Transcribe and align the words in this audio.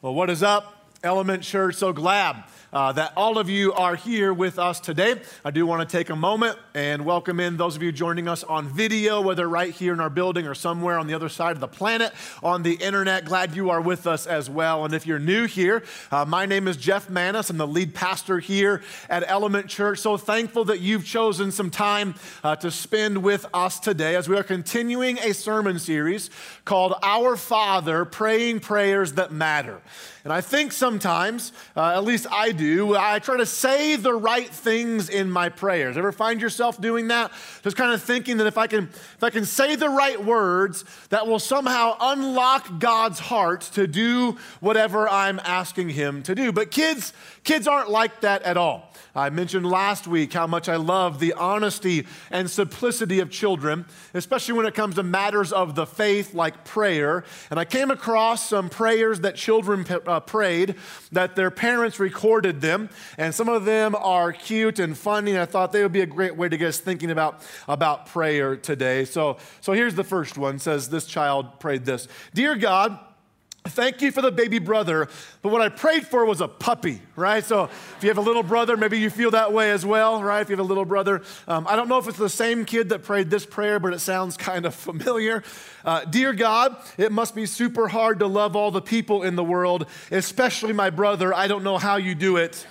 Well, 0.00 0.14
what 0.14 0.30
is 0.30 0.44
up, 0.44 0.86
Element 1.02 1.42
Church? 1.42 1.74
So 1.74 1.92
glad 1.92 2.44
uh, 2.72 2.92
that 2.92 3.12
all 3.16 3.38
of 3.38 3.48
you 3.48 3.72
are 3.72 3.96
here 3.96 4.32
with 4.32 4.58
us 4.58 4.80
today. 4.80 5.20
I 5.44 5.50
do 5.50 5.66
want 5.66 5.88
to 5.88 5.96
take 5.96 6.10
a 6.10 6.16
moment 6.16 6.58
and 6.74 7.04
welcome 7.04 7.40
in 7.40 7.56
those 7.56 7.76
of 7.76 7.82
you 7.82 7.92
joining 7.92 8.28
us 8.28 8.44
on 8.44 8.68
video, 8.68 9.20
whether 9.20 9.48
right 9.48 9.72
here 9.72 9.92
in 9.92 10.00
our 10.00 10.10
building 10.10 10.46
or 10.46 10.54
somewhere 10.54 10.98
on 10.98 11.06
the 11.06 11.14
other 11.14 11.28
side 11.28 11.52
of 11.52 11.60
the 11.60 11.68
planet 11.68 12.12
on 12.42 12.62
the 12.62 12.74
internet. 12.74 13.24
Glad 13.24 13.56
you 13.56 13.70
are 13.70 13.80
with 13.80 14.06
us 14.06 14.26
as 14.26 14.50
well. 14.50 14.84
And 14.84 14.94
if 14.94 15.06
you're 15.06 15.18
new 15.18 15.46
here, 15.46 15.82
uh, 16.10 16.24
my 16.24 16.46
name 16.46 16.68
is 16.68 16.76
Jeff 16.76 17.08
Manis. 17.08 17.50
I'm 17.50 17.56
the 17.56 17.66
lead 17.66 17.94
pastor 17.94 18.38
here 18.38 18.82
at 19.08 19.24
Element 19.26 19.68
Church. 19.68 20.00
So 20.00 20.16
thankful 20.16 20.66
that 20.66 20.80
you've 20.80 21.06
chosen 21.06 21.50
some 21.50 21.70
time 21.70 22.14
uh, 22.44 22.56
to 22.56 22.70
spend 22.70 23.22
with 23.22 23.46
us 23.54 23.80
today 23.80 24.14
as 24.14 24.28
we 24.28 24.36
are 24.36 24.42
continuing 24.42 25.18
a 25.18 25.32
sermon 25.32 25.78
series 25.78 26.30
called 26.64 26.94
Our 27.02 27.36
Father 27.36 28.04
Praying 28.04 28.60
Prayers 28.60 29.14
That 29.14 29.32
Matter. 29.32 29.80
And 30.28 30.32
I 30.34 30.42
think 30.42 30.74
sometimes, 30.74 31.54
uh, 31.74 31.94
at 31.96 32.04
least 32.04 32.26
I 32.30 32.52
do, 32.52 32.94
I 32.94 33.18
try 33.18 33.38
to 33.38 33.46
say 33.46 33.96
the 33.96 34.12
right 34.12 34.50
things 34.50 35.08
in 35.08 35.30
my 35.30 35.48
prayers. 35.48 35.96
Ever 35.96 36.12
find 36.12 36.42
yourself 36.42 36.78
doing 36.78 37.08
that? 37.08 37.32
Just 37.62 37.78
kind 37.78 37.94
of 37.94 38.02
thinking 38.02 38.36
that 38.36 38.46
if 38.46 38.58
I 38.58 38.66
can, 38.66 38.90
if 38.92 39.24
I 39.24 39.30
can 39.30 39.46
say 39.46 39.74
the 39.74 39.88
right 39.88 40.22
words, 40.22 40.84
that 41.08 41.26
will 41.26 41.38
somehow 41.38 41.96
unlock 41.98 42.78
God's 42.78 43.18
heart 43.18 43.62
to 43.72 43.86
do 43.86 44.36
whatever 44.60 45.08
I'm 45.08 45.40
asking 45.44 45.88
Him 45.88 46.22
to 46.24 46.34
do. 46.34 46.52
But 46.52 46.72
kids, 46.72 47.14
kids 47.42 47.66
aren't 47.66 47.88
like 47.88 48.20
that 48.20 48.42
at 48.42 48.58
all. 48.58 48.92
I 49.14 49.30
mentioned 49.30 49.66
last 49.66 50.06
week 50.06 50.32
how 50.32 50.46
much 50.46 50.68
I 50.68 50.76
love 50.76 51.18
the 51.18 51.32
honesty 51.32 52.06
and 52.30 52.48
simplicity 52.48 53.20
of 53.20 53.30
children, 53.30 53.86
especially 54.14 54.54
when 54.54 54.66
it 54.66 54.74
comes 54.74 54.94
to 54.94 55.02
matters 55.02 55.52
of 55.52 55.74
the 55.74 55.86
faith 55.86 56.34
like 56.34 56.64
prayer. 56.64 57.24
And 57.50 57.58
I 57.58 57.64
came 57.64 57.90
across 57.90 58.48
some 58.48 58.68
prayers 58.68 59.20
that 59.20 59.34
children 59.34 59.86
uh, 60.06 60.17
Uh, 60.18 60.20
prayed 60.20 60.74
that 61.12 61.36
their 61.36 61.50
parents 61.50 62.00
recorded 62.00 62.60
them. 62.60 62.90
And 63.16 63.32
some 63.32 63.48
of 63.48 63.64
them 63.64 63.94
are 63.94 64.32
cute 64.32 64.80
and 64.80 64.98
funny. 64.98 65.30
And 65.32 65.40
I 65.40 65.44
thought 65.44 65.70
they 65.70 65.82
would 65.82 65.92
be 65.92 66.00
a 66.00 66.06
great 66.06 66.36
way 66.36 66.48
to 66.48 66.56
get 66.56 66.68
us 66.68 66.78
thinking 66.78 67.10
about, 67.10 67.42
about 67.68 68.06
prayer 68.06 68.56
today. 68.56 69.04
So, 69.04 69.38
so 69.60 69.72
here's 69.72 69.94
the 69.94 70.04
first 70.04 70.36
one. 70.36 70.58
Says 70.58 70.88
this 70.88 71.06
child 71.06 71.60
prayed 71.60 71.84
this 71.84 72.08
Dear 72.34 72.56
God, 72.56 72.98
Thank 73.68 74.02
you 74.02 74.10
for 74.10 74.22
the 74.22 74.32
baby 74.32 74.58
brother, 74.58 75.08
but 75.42 75.50
what 75.50 75.60
I 75.60 75.68
prayed 75.68 76.06
for 76.06 76.24
was 76.24 76.40
a 76.40 76.48
puppy, 76.48 77.00
right? 77.16 77.44
So 77.44 77.64
if 77.64 77.98
you 78.00 78.08
have 78.08 78.18
a 78.18 78.22
little 78.22 78.42
brother, 78.42 78.76
maybe 78.76 78.98
you 78.98 79.10
feel 79.10 79.30
that 79.32 79.52
way 79.52 79.70
as 79.70 79.84
well, 79.84 80.22
right? 80.22 80.40
If 80.40 80.48
you 80.48 80.56
have 80.56 80.64
a 80.64 80.68
little 80.68 80.84
brother, 80.84 81.22
um, 81.46 81.66
I 81.68 81.76
don't 81.76 81.88
know 81.88 81.98
if 81.98 82.08
it's 82.08 82.18
the 82.18 82.28
same 82.28 82.64
kid 82.64 82.88
that 82.88 83.02
prayed 83.02 83.30
this 83.30 83.44
prayer, 83.44 83.78
but 83.78 83.92
it 83.92 84.00
sounds 84.00 84.36
kind 84.36 84.66
of 84.66 84.74
familiar. 84.88 85.42
Uh, 85.84 86.04
Dear 86.04 86.32
God, 86.32 86.76
it 86.96 87.12
must 87.12 87.34
be 87.34 87.46
super 87.46 87.88
hard 87.88 88.18
to 88.20 88.26
love 88.26 88.56
all 88.56 88.70
the 88.70 88.82
people 88.82 89.22
in 89.22 89.36
the 89.36 89.44
world, 89.44 89.86
especially 90.10 90.72
my 90.72 90.90
brother. 90.90 91.34
I 91.34 91.46
don't 91.46 91.64
know 91.64 91.78
how 91.78 91.96
you 91.96 92.14
do 92.14 92.36
it. 92.36 92.66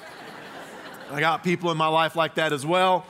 I 1.11 1.19
got 1.19 1.43
people 1.43 1.71
in 1.71 1.77
my 1.77 1.87
life 1.87 2.15
like 2.15 2.35
that 2.35 2.51
as 2.51 2.65
well. 2.65 3.05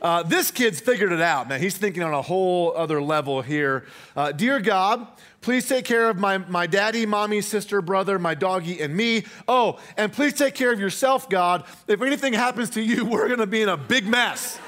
Uh, 0.00 0.22
this 0.22 0.50
kid's 0.50 0.80
figured 0.80 1.10
it 1.10 1.20
out, 1.20 1.48
man. 1.48 1.60
He's 1.60 1.76
thinking 1.76 2.02
on 2.02 2.14
a 2.14 2.22
whole 2.22 2.72
other 2.76 3.02
level 3.02 3.42
here. 3.42 3.84
Uh, 4.16 4.30
Dear 4.30 4.60
God, 4.60 5.06
please 5.40 5.68
take 5.68 5.84
care 5.84 6.10
of 6.10 6.18
my, 6.18 6.38
my 6.38 6.66
daddy, 6.66 7.06
mommy, 7.06 7.40
sister, 7.40 7.80
brother, 7.80 8.18
my 8.18 8.34
doggy, 8.34 8.80
and 8.80 8.96
me. 8.96 9.24
Oh, 9.46 9.78
and 9.96 10.12
please 10.12 10.34
take 10.34 10.54
care 10.54 10.72
of 10.72 10.80
yourself, 10.80 11.28
God. 11.28 11.64
If 11.86 12.02
anything 12.02 12.32
happens 12.32 12.70
to 12.70 12.82
you, 12.82 13.04
we're 13.10 13.26
going 13.26 13.40
to 13.40 13.46
be 13.46 13.62
in 13.62 13.68
a 13.68 13.76
big 13.76 14.06
mess. 14.06 14.58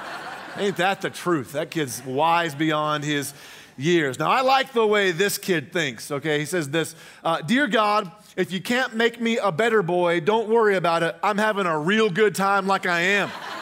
Ain't 0.56 0.76
that 0.76 1.00
the 1.00 1.10
truth? 1.10 1.52
That 1.52 1.70
kid's 1.70 2.04
wise 2.04 2.54
beyond 2.54 3.04
his 3.04 3.32
years. 3.76 4.18
Now, 4.18 4.30
I 4.30 4.42
like 4.42 4.72
the 4.72 4.86
way 4.86 5.12
this 5.12 5.38
kid 5.38 5.72
thinks, 5.72 6.10
okay? 6.10 6.38
He 6.38 6.44
says 6.44 6.68
this 6.70 6.94
uh, 7.24 7.40
Dear 7.40 7.66
God, 7.66 8.10
if 8.36 8.52
you 8.52 8.60
can't 8.60 8.94
make 8.94 9.20
me 9.20 9.38
a 9.38 9.50
better 9.50 9.82
boy, 9.82 10.20
don't 10.20 10.48
worry 10.48 10.76
about 10.76 11.02
it. 11.02 11.16
I'm 11.22 11.38
having 11.38 11.66
a 11.66 11.78
real 11.78 12.10
good 12.10 12.34
time 12.34 12.66
like 12.66 12.86
I 12.86 13.00
am. 13.00 13.30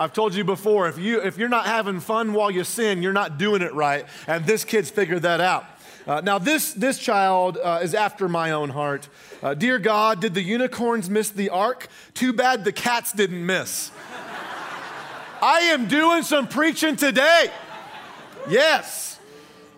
I've 0.00 0.14
told 0.14 0.34
you 0.34 0.44
before, 0.44 0.88
if, 0.88 0.96
you, 0.96 1.20
if 1.20 1.36
you're 1.36 1.50
not 1.50 1.66
having 1.66 2.00
fun 2.00 2.32
while 2.32 2.50
you 2.50 2.64
sin, 2.64 3.02
you're 3.02 3.12
not 3.12 3.36
doing 3.36 3.60
it 3.60 3.74
right. 3.74 4.06
And 4.26 4.46
this 4.46 4.64
kid's 4.64 4.88
figured 4.88 5.20
that 5.22 5.42
out. 5.42 5.66
Uh, 6.06 6.22
now, 6.22 6.38
this, 6.38 6.72
this 6.72 6.98
child 6.98 7.58
uh, 7.62 7.80
is 7.82 7.94
after 7.94 8.26
my 8.26 8.52
own 8.52 8.70
heart. 8.70 9.10
Uh, 9.42 9.52
Dear 9.52 9.78
God, 9.78 10.22
did 10.22 10.32
the 10.32 10.40
unicorns 10.40 11.10
miss 11.10 11.28
the 11.28 11.50
ark? 11.50 11.86
Too 12.14 12.32
bad 12.32 12.64
the 12.64 12.72
cats 12.72 13.12
didn't 13.12 13.44
miss. 13.44 13.90
I 15.42 15.60
am 15.64 15.86
doing 15.86 16.22
some 16.22 16.48
preaching 16.48 16.96
today. 16.96 17.50
Yes. 18.48 19.09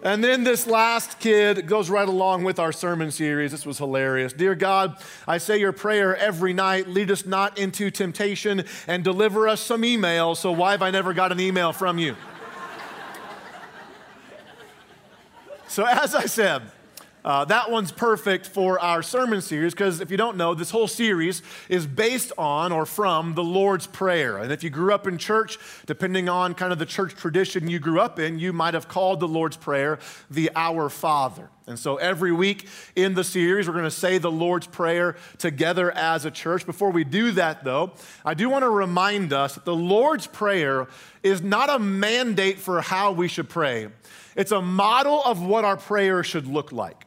And 0.04 0.22
then 0.22 0.42
this 0.42 0.66
last 0.66 1.20
kid 1.20 1.68
goes 1.68 1.88
right 1.88 2.08
along 2.08 2.42
with 2.42 2.58
our 2.58 2.72
sermon 2.72 3.12
series. 3.12 3.52
This 3.52 3.64
was 3.64 3.78
hilarious. 3.78 4.32
Dear 4.32 4.56
God, 4.56 4.96
I 5.28 5.38
say 5.38 5.60
your 5.60 5.70
prayer 5.70 6.16
every 6.16 6.52
night. 6.52 6.88
Lead 6.88 7.12
us 7.12 7.24
not 7.24 7.56
into 7.56 7.88
temptation 7.88 8.64
and 8.88 9.04
deliver 9.04 9.46
us 9.46 9.60
some 9.60 9.84
email. 9.84 10.34
So, 10.34 10.50
why 10.50 10.72
have 10.72 10.82
I 10.82 10.90
never 10.90 11.14
got 11.14 11.30
an 11.30 11.38
email 11.38 11.72
from 11.72 11.98
you? 11.98 12.16
so, 15.68 15.84
as 15.84 16.16
I 16.16 16.26
said, 16.26 16.62
uh, 17.24 17.44
that 17.44 17.70
one's 17.70 17.92
perfect 17.92 18.46
for 18.46 18.80
our 18.80 19.02
sermon 19.02 19.40
series 19.40 19.72
because 19.74 20.00
if 20.00 20.10
you 20.10 20.16
don't 20.16 20.36
know, 20.36 20.54
this 20.54 20.70
whole 20.70 20.88
series 20.88 21.42
is 21.68 21.86
based 21.86 22.32
on 22.36 22.72
or 22.72 22.84
from 22.84 23.34
the 23.34 23.44
Lord's 23.44 23.86
Prayer. 23.86 24.38
And 24.38 24.50
if 24.50 24.64
you 24.64 24.70
grew 24.70 24.92
up 24.92 25.06
in 25.06 25.18
church, 25.18 25.58
depending 25.86 26.28
on 26.28 26.54
kind 26.54 26.72
of 26.72 26.78
the 26.78 26.86
church 26.86 27.14
tradition 27.14 27.68
you 27.68 27.78
grew 27.78 28.00
up 28.00 28.18
in, 28.18 28.38
you 28.38 28.52
might 28.52 28.74
have 28.74 28.88
called 28.88 29.20
the 29.20 29.28
Lord's 29.28 29.56
Prayer 29.56 29.98
the 30.30 30.50
Our 30.56 30.88
Father. 30.88 31.48
And 31.68 31.78
so 31.78 31.96
every 31.96 32.32
week 32.32 32.66
in 32.96 33.14
the 33.14 33.22
series, 33.22 33.68
we're 33.68 33.74
going 33.74 33.84
to 33.84 33.90
say 33.90 34.18
the 34.18 34.32
Lord's 34.32 34.66
Prayer 34.66 35.16
together 35.38 35.92
as 35.92 36.24
a 36.24 36.30
church. 36.30 36.66
Before 36.66 36.90
we 36.90 37.04
do 37.04 37.30
that, 37.32 37.62
though, 37.62 37.92
I 38.24 38.34
do 38.34 38.48
want 38.48 38.64
to 38.64 38.68
remind 38.68 39.32
us 39.32 39.54
that 39.54 39.64
the 39.64 39.74
Lord's 39.74 40.26
Prayer 40.26 40.88
is 41.22 41.40
not 41.40 41.70
a 41.70 41.78
mandate 41.78 42.58
for 42.58 42.80
how 42.80 43.12
we 43.12 43.28
should 43.28 43.48
pray, 43.48 43.88
it's 44.34 44.50
a 44.50 44.62
model 44.62 45.22
of 45.22 45.42
what 45.42 45.64
our 45.64 45.76
prayer 45.76 46.24
should 46.24 46.46
look 46.48 46.72
like. 46.72 47.06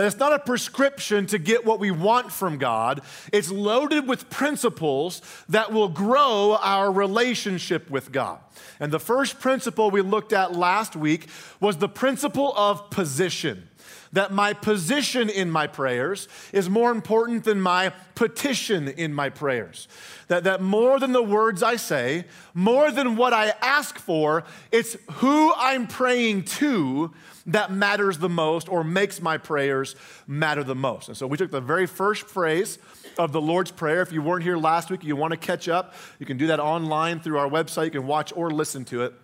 That 0.00 0.06
it's 0.06 0.16
not 0.16 0.32
a 0.32 0.38
prescription 0.38 1.26
to 1.26 1.36
get 1.38 1.66
what 1.66 1.78
we 1.78 1.90
want 1.90 2.32
from 2.32 2.56
God. 2.56 3.02
It's 3.34 3.50
loaded 3.50 4.08
with 4.08 4.30
principles 4.30 5.20
that 5.50 5.74
will 5.74 5.90
grow 5.90 6.56
our 6.62 6.90
relationship 6.90 7.90
with 7.90 8.10
God. 8.10 8.38
And 8.80 8.90
the 8.92 8.98
first 8.98 9.40
principle 9.40 9.90
we 9.90 10.00
looked 10.00 10.32
at 10.32 10.56
last 10.56 10.96
week 10.96 11.26
was 11.60 11.76
the 11.76 11.86
principle 11.86 12.54
of 12.56 12.88
position 12.88 13.68
that 14.12 14.32
my 14.32 14.52
position 14.52 15.28
in 15.28 15.50
my 15.50 15.66
prayers 15.66 16.28
is 16.52 16.68
more 16.68 16.90
important 16.90 17.44
than 17.44 17.60
my 17.60 17.92
petition 18.14 18.88
in 18.88 19.14
my 19.14 19.30
prayers. 19.30 19.86
That, 20.28 20.44
that 20.44 20.60
more 20.60 20.98
than 20.98 21.12
the 21.12 21.22
words 21.22 21.62
I 21.62 21.76
say, 21.76 22.24
more 22.52 22.90
than 22.90 23.16
what 23.16 23.32
I 23.32 23.54
ask 23.60 23.98
for, 23.98 24.44
it's 24.72 24.96
who 25.12 25.52
I'm 25.56 25.86
praying 25.86 26.44
to 26.44 27.12
that 27.46 27.72
matters 27.72 28.18
the 28.18 28.28
most 28.28 28.68
or 28.68 28.84
makes 28.84 29.22
my 29.22 29.38
prayers 29.38 29.96
matter 30.26 30.62
the 30.62 30.74
most. 30.74 31.08
And 31.08 31.16
so 31.16 31.26
we 31.26 31.36
took 31.36 31.50
the 31.50 31.60
very 31.60 31.86
first 31.86 32.26
phrase 32.26 32.78
of 33.18 33.32
the 33.32 33.40
Lord's 33.40 33.70
Prayer. 33.70 34.02
If 34.02 34.12
you 34.12 34.22
weren't 34.22 34.42
here 34.42 34.56
last 34.56 34.90
week, 34.90 35.04
you 35.04 35.16
want 35.16 35.32
to 35.32 35.36
catch 35.36 35.68
up, 35.68 35.94
you 36.18 36.26
can 36.26 36.36
do 36.36 36.48
that 36.48 36.60
online 36.60 37.20
through 37.20 37.38
our 37.38 37.48
website. 37.48 37.86
You 37.86 37.90
can 37.92 38.06
watch 38.06 38.32
or 38.34 38.50
listen 38.50 38.84
to 38.86 39.02
it. 39.02 39.14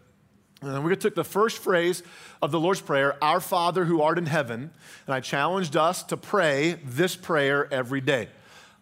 And 0.63 0.85
we 0.85 0.97
took 0.97 1.15
the 1.15 1.25
first 1.25 1.59
phrase 1.59 2.03
of 2.41 2.51
the 2.51 2.59
Lord's 2.59 2.81
Prayer, 2.81 3.23
Our 3.23 3.41
Father 3.41 3.85
who 3.85 4.01
art 4.01 4.17
in 4.17 4.27
heaven, 4.27 4.71
and 5.07 5.15
I 5.15 5.21
challenged 5.21 5.77
us 5.77 6.03
to 6.05 6.17
pray 6.17 6.79
this 6.85 7.15
prayer 7.15 7.73
every 7.73 8.01
day. 8.01 8.29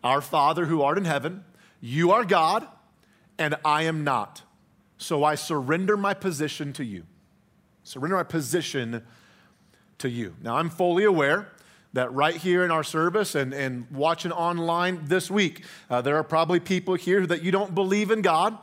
Our 0.05 0.21
Father 0.21 0.67
who 0.67 0.83
art 0.83 0.99
in 0.99 1.05
heaven, 1.05 1.45
you 1.81 2.12
are 2.12 2.25
God, 2.25 2.67
and 3.39 3.57
I 3.65 3.83
am 3.83 4.05
not. 4.05 4.43
So 4.99 5.25
I 5.25 5.35
surrender 5.35 5.97
my 5.97 6.15
position 6.15 6.73
to 6.75 6.85
you. 6.85 7.05
Surrender 7.83 8.17
my 8.17 8.23
position 8.23 9.03
to 9.99 10.09
you. 10.09 10.37
Now, 10.43 10.56
I'm 10.56 10.71
fully 10.71 11.05
aware 11.05 11.49
that 11.93 12.12
right 12.12 12.37
here 12.37 12.65
in 12.65 12.71
our 12.71 12.85
service 12.85 13.35
and, 13.35 13.53
and 13.53 13.91
watching 13.91 14.32
online 14.32 15.00
this 15.05 15.31
week, 15.31 15.65
uh, 15.91 16.00
there 16.03 16.17
are 16.17 16.25
probably 16.25 16.61
people 16.61 16.94
here 16.94 17.26
that 17.26 17.43
you 17.43 17.50
don't 17.50 17.75
believe 17.75 18.11
in 18.11 18.23
God 18.23 18.59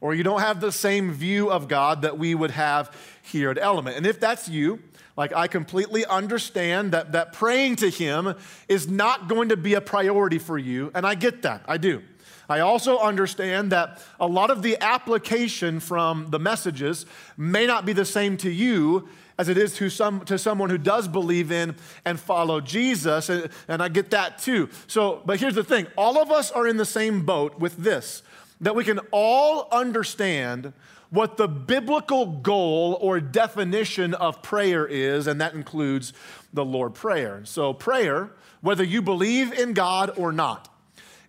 or 0.00 0.14
you 0.14 0.22
don't 0.22 0.40
have 0.40 0.60
the 0.60 0.72
same 0.72 1.12
view 1.12 1.50
of 1.50 1.68
God 1.68 2.02
that 2.02 2.18
we 2.18 2.34
would 2.34 2.50
have 2.50 2.94
here 3.22 3.50
at 3.50 3.58
Element. 3.58 3.96
And 3.96 4.06
if 4.06 4.20
that's 4.20 4.48
you, 4.48 4.80
like 5.16 5.32
I 5.34 5.46
completely 5.48 6.04
understand 6.04 6.92
that, 6.92 7.12
that 7.12 7.32
praying 7.32 7.76
to 7.76 7.88
Him 7.88 8.34
is 8.68 8.88
not 8.88 9.28
going 9.28 9.48
to 9.48 9.56
be 9.56 9.74
a 9.74 9.80
priority 9.80 10.38
for 10.38 10.58
you, 10.58 10.90
and 10.94 11.06
I 11.06 11.14
get 11.14 11.42
that, 11.42 11.62
I 11.66 11.78
do. 11.78 12.02
I 12.48 12.60
also 12.60 12.98
understand 12.98 13.72
that 13.72 14.00
a 14.20 14.26
lot 14.26 14.50
of 14.50 14.62
the 14.62 14.76
application 14.80 15.80
from 15.80 16.30
the 16.30 16.38
messages 16.38 17.04
may 17.36 17.66
not 17.66 17.84
be 17.84 17.92
the 17.92 18.04
same 18.04 18.36
to 18.38 18.50
you 18.50 19.08
as 19.38 19.48
it 19.48 19.58
is 19.58 19.74
to, 19.76 19.90
some, 19.90 20.24
to 20.26 20.38
someone 20.38 20.70
who 20.70 20.78
does 20.78 21.08
believe 21.08 21.50
in 21.50 21.74
and 22.04 22.18
follow 22.18 22.60
Jesus. 22.60 23.28
And, 23.28 23.50
and 23.68 23.82
I 23.82 23.88
get 23.88 24.10
that 24.10 24.38
too. 24.38 24.70
So, 24.86 25.22
but 25.26 25.40
here's 25.40 25.54
the 25.54 25.64
thing 25.64 25.88
all 25.96 26.18
of 26.18 26.30
us 26.30 26.50
are 26.50 26.66
in 26.66 26.76
the 26.76 26.86
same 26.86 27.26
boat 27.26 27.58
with 27.58 27.76
this 27.76 28.22
that 28.60 28.74
we 28.74 28.84
can 28.84 29.00
all 29.10 29.68
understand 29.70 30.72
what 31.10 31.36
the 31.36 31.48
biblical 31.48 32.26
goal 32.26 32.98
or 33.00 33.20
definition 33.20 34.14
of 34.14 34.42
prayer 34.42 34.86
is, 34.86 35.26
and 35.26 35.40
that 35.40 35.54
includes 35.54 36.12
the 36.52 36.64
Lord 36.64 36.94
Prayer. 36.94 37.42
So, 37.44 37.72
prayer, 37.72 38.30
whether 38.60 38.82
you 38.84 39.02
believe 39.02 39.52
in 39.52 39.72
God 39.72 40.10
or 40.16 40.32
not, 40.32 40.68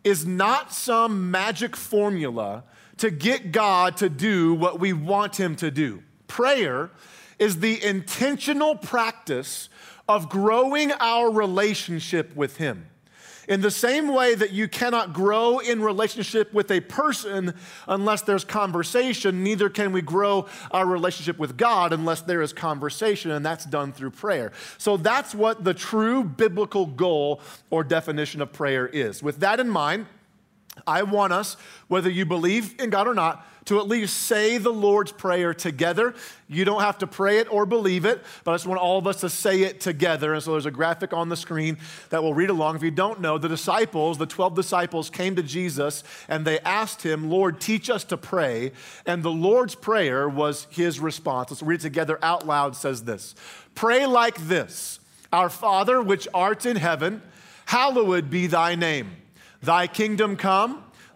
is 0.03 0.25
not 0.25 0.73
some 0.73 1.29
magic 1.31 1.75
formula 1.75 2.63
to 2.97 3.11
get 3.11 3.51
God 3.51 3.97
to 3.97 4.09
do 4.09 4.53
what 4.53 4.79
we 4.79 4.93
want 4.93 5.39
Him 5.39 5.55
to 5.57 5.69
do. 5.69 6.01
Prayer 6.27 6.89
is 7.37 7.59
the 7.59 7.83
intentional 7.83 8.75
practice 8.75 9.69
of 10.07 10.29
growing 10.29 10.91
our 10.93 11.29
relationship 11.31 12.35
with 12.35 12.57
Him. 12.57 12.87
In 13.47 13.61
the 13.61 13.71
same 13.71 14.09
way 14.09 14.35
that 14.35 14.51
you 14.51 14.67
cannot 14.67 15.13
grow 15.13 15.59
in 15.59 15.81
relationship 15.81 16.53
with 16.53 16.69
a 16.69 16.81
person 16.81 17.53
unless 17.87 18.21
there's 18.23 18.43
conversation, 18.43 19.41
neither 19.41 19.69
can 19.69 19.93
we 19.93 20.01
grow 20.01 20.47
our 20.71 20.85
relationship 20.85 21.39
with 21.39 21.55
God 21.55 21.93
unless 21.93 22.21
there 22.21 22.41
is 22.41 22.51
conversation, 22.51 23.31
and 23.31 23.45
that's 23.45 23.65
done 23.65 23.93
through 23.93 24.11
prayer. 24.11 24.51
So 24.77 24.97
that's 24.97 25.33
what 25.33 25.63
the 25.63 25.73
true 25.73 26.25
biblical 26.25 26.85
goal 26.85 27.39
or 27.69 27.85
definition 27.85 28.41
of 28.41 28.51
prayer 28.51 28.87
is. 28.87 29.23
With 29.23 29.39
that 29.39 29.61
in 29.61 29.69
mind, 29.69 30.07
I 30.85 31.03
want 31.03 31.33
us, 31.33 31.55
whether 31.87 32.09
you 32.09 32.25
believe 32.25 32.75
in 32.79 32.89
God 32.89 33.07
or 33.07 33.15
not, 33.15 33.47
to 33.67 33.79
at 33.79 33.87
least 33.87 34.15
say 34.23 34.57
the 34.57 34.71
Lord's 34.71 35.11
Prayer 35.11 35.53
together. 35.53 36.13
You 36.47 36.63
don't 36.63 36.81
have 36.81 36.97
to 36.99 37.07
pray 37.07 37.39
it 37.39 37.51
or 37.51 37.65
believe 37.65 38.05
it, 38.05 38.23
but 38.43 38.51
I 38.51 38.53
just 38.55 38.65
want 38.65 38.79
all 38.79 38.97
of 38.97 39.07
us 39.07 39.19
to 39.21 39.29
say 39.29 39.63
it 39.63 39.81
together. 39.81 40.33
And 40.33 40.41
so 40.41 40.53
there's 40.53 40.65
a 40.65 40.71
graphic 40.71 41.11
on 41.11 41.27
the 41.27 41.35
screen 41.35 41.77
that 42.09 42.23
we'll 42.23 42.33
read 42.33 42.49
along. 42.49 42.77
If 42.77 42.83
you 42.83 42.91
don't 42.91 43.19
know, 43.19 43.37
the 43.37 43.49
disciples, 43.49 44.17
the 44.17 44.25
12 44.25 44.55
disciples, 44.55 45.09
came 45.09 45.35
to 45.35 45.43
Jesus 45.43 46.03
and 46.29 46.45
they 46.45 46.59
asked 46.59 47.01
him, 47.01 47.29
Lord, 47.29 47.59
teach 47.59 47.89
us 47.89 48.05
to 48.05 48.17
pray. 48.17 48.71
And 49.05 49.21
the 49.21 49.31
Lord's 49.31 49.75
Prayer 49.75 50.29
was 50.29 50.67
his 50.69 50.99
response. 51.01 51.51
Let's 51.51 51.61
read 51.61 51.81
it 51.81 51.83
together 51.83 52.17
out 52.21 52.47
loud. 52.47 52.75
Says 52.75 53.03
this 53.03 53.35
Pray 53.75 54.05
like 54.05 54.37
this 54.47 55.01
Our 55.33 55.49
Father, 55.49 56.01
which 56.01 56.27
art 56.33 56.65
in 56.65 56.77
heaven, 56.77 57.21
hallowed 57.65 58.29
be 58.29 58.47
thy 58.47 58.75
name. 58.75 59.11
Thy 59.61 59.87
kingdom 59.87 60.37
come, 60.37 60.83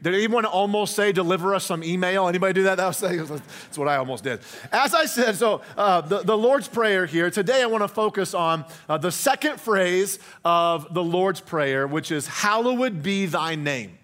Did 0.00 0.14
anyone 0.14 0.44
almost 0.44 0.94
say, 0.94 1.10
deliver 1.10 1.54
us 1.54 1.64
some 1.64 1.82
email? 1.82 2.28
Anybody 2.28 2.52
do 2.52 2.62
that? 2.64 2.76
that 2.76 2.86
was, 2.86 3.00
that's 3.30 3.76
what 3.76 3.88
I 3.88 3.96
almost 3.96 4.22
did. 4.22 4.40
As 4.70 4.94
I 4.94 5.06
said, 5.06 5.34
so 5.34 5.62
uh, 5.76 6.02
the, 6.02 6.20
the 6.20 6.38
Lord's 6.38 6.68
Prayer 6.68 7.04
here, 7.04 7.30
today 7.30 7.62
I 7.62 7.66
want 7.66 7.82
to 7.82 7.88
focus 7.88 8.32
on 8.32 8.64
uh, 8.88 8.98
the 8.98 9.10
second 9.10 9.60
phrase 9.60 10.20
of 10.44 10.94
the 10.94 11.02
Lord's 11.02 11.40
Prayer, 11.40 11.88
which 11.88 12.12
is, 12.12 12.28
Hallowed 12.28 13.02
be 13.02 13.26
thy 13.26 13.56
name. 13.56 13.98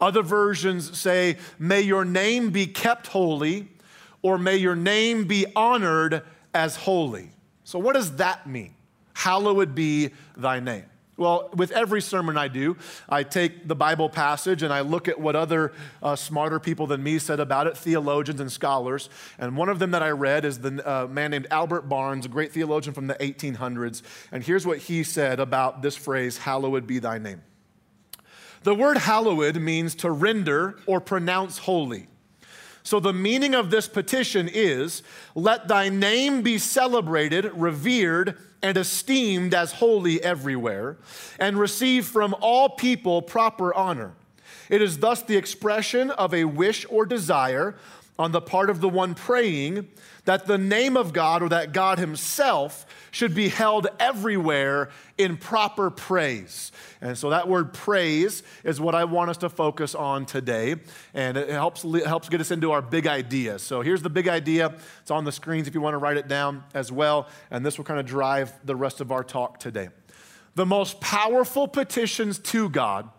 Other 0.00 0.22
versions 0.22 0.96
say, 0.96 1.38
May 1.58 1.80
your 1.80 2.04
name 2.04 2.50
be 2.50 2.68
kept 2.68 3.08
holy, 3.08 3.68
or 4.22 4.38
may 4.38 4.56
your 4.56 4.76
name 4.76 5.24
be 5.24 5.46
honored 5.56 6.22
as 6.54 6.76
holy. 6.76 7.30
So, 7.64 7.80
what 7.80 7.94
does 7.94 8.16
that 8.16 8.46
mean? 8.46 8.74
Hallowed 9.14 9.74
be 9.74 10.10
thy 10.36 10.60
name. 10.60 10.84
Well, 11.16 11.50
with 11.54 11.70
every 11.70 12.02
sermon 12.02 12.36
I 12.36 12.48
do, 12.48 12.76
I 13.08 13.22
take 13.22 13.68
the 13.68 13.76
Bible 13.76 14.08
passage 14.08 14.64
and 14.64 14.72
I 14.72 14.80
look 14.80 15.06
at 15.06 15.20
what 15.20 15.36
other 15.36 15.72
uh, 16.02 16.16
smarter 16.16 16.58
people 16.58 16.88
than 16.88 17.04
me 17.04 17.20
said 17.20 17.38
about 17.38 17.68
it, 17.68 17.76
theologians 17.76 18.40
and 18.40 18.50
scholars. 18.50 19.08
And 19.38 19.56
one 19.56 19.68
of 19.68 19.78
them 19.78 19.92
that 19.92 20.02
I 20.02 20.10
read 20.10 20.44
is 20.44 20.58
the 20.58 20.82
uh, 20.88 21.06
man 21.06 21.30
named 21.30 21.46
Albert 21.52 21.82
Barnes, 21.82 22.26
a 22.26 22.28
great 22.28 22.50
theologian 22.50 22.94
from 22.94 23.06
the 23.06 23.14
1800s. 23.14 24.02
And 24.32 24.42
here's 24.42 24.66
what 24.66 24.78
he 24.78 25.04
said 25.04 25.38
about 25.38 25.82
this 25.82 25.96
phrase, 25.96 26.38
Hallowed 26.38 26.86
be 26.86 26.98
thy 26.98 27.18
name. 27.18 27.42
The 28.64 28.74
word 28.74 28.96
hallowed 28.96 29.56
means 29.56 29.94
to 29.96 30.10
render 30.10 30.78
or 30.86 31.00
pronounce 31.00 31.58
holy. 31.58 32.08
So, 32.86 33.00
the 33.00 33.14
meaning 33.14 33.54
of 33.54 33.70
this 33.70 33.88
petition 33.88 34.46
is 34.52 35.02
let 35.34 35.68
thy 35.68 35.88
name 35.88 36.42
be 36.42 36.58
celebrated, 36.58 37.50
revered, 37.54 38.36
and 38.62 38.76
esteemed 38.76 39.54
as 39.54 39.72
holy 39.72 40.22
everywhere, 40.22 40.98
and 41.38 41.58
receive 41.58 42.04
from 42.04 42.34
all 42.40 42.68
people 42.68 43.22
proper 43.22 43.74
honor. 43.74 44.12
It 44.68 44.82
is 44.82 44.98
thus 44.98 45.22
the 45.22 45.36
expression 45.36 46.10
of 46.10 46.34
a 46.34 46.44
wish 46.44 46.84
or 46.90 47.06
desire 47.06 47.74
on 48.18 48.32
the 48.32 48.40
part 48.40 48.70
of 48.70 48.80
the 48.80 48.88
one 48.88 49.14
praying 49.14 49.88
that 50.24 50.46
the 50.46 50.56
name 50.56 50.96
of 50.96 51.12
God 51.12 51.42
or 51.42 51.48
that 51.48 51.72
God 51.72 51.98
Himself 51.98 52.86
should 53.10 53.34
be 53.34 53.48
held 53.48 53.88
everywhere 53.98 54.90
in 55.18 55.36
proper 55.36 55.90
praise. 55.90 56.72
And 57.00 57.18
so 57.18 57.30
that 57.30 57.48
word 57.48 57.74
praise 57.74 58.42
is 58.62 58.80
what 58.80 58.94
I 58.94 59.04
want 59.04 59.30
us 59.30 59.36
to 59.38 59.48
focus 59.48 59.94
on 59.94 60.26
today. 60.26 60.76
And 61.12 61.36
it 61.36 61.50
helps, 61.50 61.82
helps 61.82 62.28
get 62.28 62.40
us 62.40 62.50
into 62.50 62.72
our 62.72 62.82
big 62.82 63.06
idea. 63.06 63.58
So 63.58 63.82
here's 63.82 64.02
the 64.02 64.10
big 64.10 64.28
idea. 64.28 64.74
It's 65.02 65.10
on 65.10 65.24
the 65.24 65.32
screens 65.32 65.68
if 65.68 65.74
you 65.74 65.80
want 65.80 65.94
to 65.94 65.98
write 65.98 66.16
it 66.16 66.28
down 66.28 66.64
as 66.72 66.90
well. 66.90 67.28
And 67.50 67.66
this 67.66 67.78
will 67.78 67.84
kind 67.84 68.00
of 68.00 68.06
drive 68.06 68.52
the 68.64 68.76
rest 68.76 69.00
of 69.00 69.12
our 69.12 69.24
talk 69.24 69.58
today. 69.58 69.88
The 70.54 70.66
most 70.66 71.00
powerful 71.00 71.66
petitions 71.66 72.38
to 72.38 72.68
God 72.68 73.10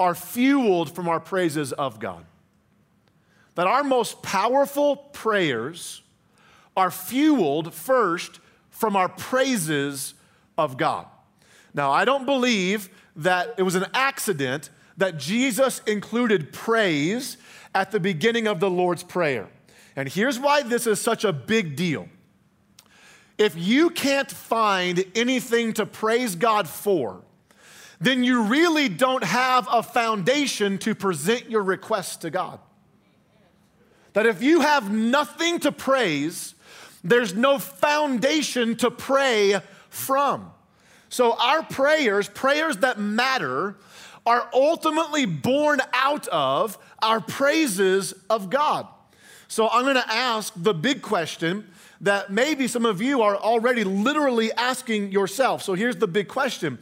are 0.00 0.14
fueled 0.14 0.94
from 0.94 1.08
our 1.08 1.20
praises 1.20 1.72
of 1.72 2.00
God. 2.00 2.24
That 3.58 3.66
our 3.66 3.82
most 3.82 4.22
powerful 4.22 4.94
prayers 4.94 6.02
are 6.76 6.92
fueled 6.92 7.74
first 7.74 8.38
from 8.70 8.94
our 8.94 9.08
praises 9.08 10.14
of 10.56 10.76
God. 10.76 11.06
Now, 11.74 11.90
I 11.90 12.04
don't 12.04 12.24
believe 12.24 12.88
that 13.16 13.56
it 13.58 13.64
was 13.64 13.74
an 13.74 13.86
accident 13.94 14.70
that 14.96 15.18
Jesus 15.18 15.82
included 15.88 16.52
praise 16.52 17.36
at 17.74 17.90
the 17.90 17.98
beginning 17.98 18.46
of 18.46 18.60
the 18.60 18.70
Lord's 18.70 19.02
Prayer. 19.02 19.48
And 19.96 20.08
here's 20.08 20.38
why 20.38 20.62
this 20.62 20.86
is 20.86 21.00
such 21.00 21.24
a 21.24 21.32
big 21.32 21.74
deal. 21.74 22.08
If 23.38 23.56
you 23.56 23.90
can't 23.90 24.30
find 24.30 25.04
anything 25.16 25.72
to 25.72 25.84
praise 25.84 26.36
God 26.36 26.68
for, 26.68 27.22
then 28.00 28.22
you 28.22 28.44
really 28.44 28.88
don't 28.88 29.24
have 29.24 29.66
a 29.68 29.82
foundation 29.82 30.78
to 30.78 30.94
present 30.94 31.50
your 31.50 31.64
request 31.64 32.20
to 32.20 32.30
God. 32.30 32.60
That 34.12 34.26
if 34.26 34.42
you 34.42 34.60
have 34.60 34.90
nothing 34.92 35.60
to 35.60 35.72
praise, 35.72 36.54
there's 37.04 37.34
no 37.34 37.58
foundation 37.58 38.76
to 38.76 38.90
pray 38.90 39.60
from. 39.88 40.50
So, 41.08 41.34
our 41.38 41.62
prayers, 41.62 42.28
prayers 42.28 42.78
that 42.78 42.98
matter, 42.98 43.76
are 44.26 44.48
ultimately 44.52 45.24
born 45.24 45.80
out 45.92 46.28
of 46.28 46.76
our 47.00 47.20
praises 47.20 48.12
of 48.28 48.50
God. 48.50 48.86
So, 49.48 49.68
I'm 49.68 49.84
gonna 49.84 50.04
ask 50.06 50.52
the 50.54 50.74
big 50.74 51.00
question 51.00 51.70
that 52.00 52.30
maybe 52.30 52.68
some 52.68 52.84
of 52.84 53.00
you 53.00 53.22
are 53.22 53.36
already 53.36 53.84
literally 53.84 54.52
asking 54.52 55.12
yourself. 55.12 55.62
So, 55.62 55.74
here's 55.74 55.96
the 55.96 56.08
big 56.08 56.28
question 56.28 56.78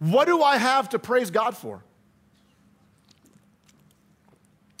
What 0.00 0.26
do 0.26 0.42
I 0.42 0.58
have 0.58 0.88
to 0.90 0.98
praise 0.98 1.30
God 1.30 1.56
for? 1.56 1.84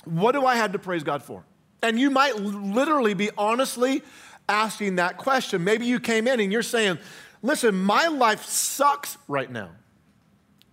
What 0.04 0.32
do 0.32 0.44
I 0.44 0.56
have 0.56 0.72
to 0.72 0.78
praise 0.78 1.04
God 1.04 1.22
for? 1.22 1.44
And 1.82 1.98
you 1.98 2.10
might 2.10 2.36
literally 2.36 3.14
be 3.14 3.30
honestly 3.38 4.02
asking 4.48 4.96
that 4.96 5.16
question. 5.16 5.62
Maybe 5.62 5.86
you 5.86 6.00
came 6.00 6.26
in 6.26 6.40
and 6.40 6.52
you're 6.52 6.62
saying, 6.62 6.98
listen, 7.42 7.74
my 7.74 8.08
life 8.08 8.44
sucks 8.44 9.18
right 9.28 9.50
now. 9.50 9.70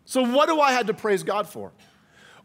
So 0.06 0.24
what 0.24 0.48
do 0.48 0.60
I 0.60 0.72
have 0.72 0.88
to 0.88 0.94
praise 0.94 1.24
God 1.24 1.48
for? 1.48 1.72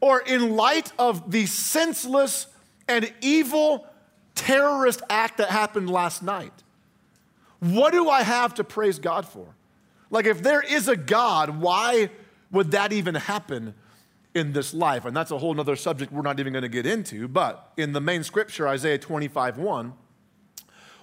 Or 0.01 0.21
in 0.21 0.57
light 0.57 0.93
of 0.99 1.31
the 1.31 1.47
senseless 1.47 2.47
and 2.89 3.13
evil 3.21 3.87
terrorist 4.35 5.03
act 5.11 5.39
that 5.39 5.51
happened 5.51 5.91
last 5.91 6.23
night, 6.23 6.53
what 7.61 7.93
do 7.93 8.09
I 8.09 8.23
have 8.23 8.55
to 8.55 8.65
praise 8.65 8.99
God 8.99 9.27
for? 9.27 9.55
Like, 10.11 10.27
if 10.27 10.43
there 10.43 10.63
is 10.63 10.89
a 10.89 10.97
God, 10.97 11.61
why 11.61 12.11
would 12.51 12.73
that 12.73 12.93
even 12.93 13.15
happen 13.15 13.75
in 14.35 14.53
this 14.53 14.73
life? 14.75 15.05
And 15.05 15.17
that's 15.17 15.31
a 15.31 15.39
whole 15.39 15.59
other 15.61 15.77
subject 15.77 16.13
we're 16.13 16.23
not 16.23 16.41
even 16.41 16.53
going 16.53 16.63
to 16.63 16.69
get 16.69 16.87
into. 16.87 17.29
But 17.29 17.73
in 17.77 17.93
the 17.93 18.01
main 18.01 18.23
scripture, 18.23 18.69
Isaiah 18.69 18.99
25 18.99 19.59
1, 19.59 19.93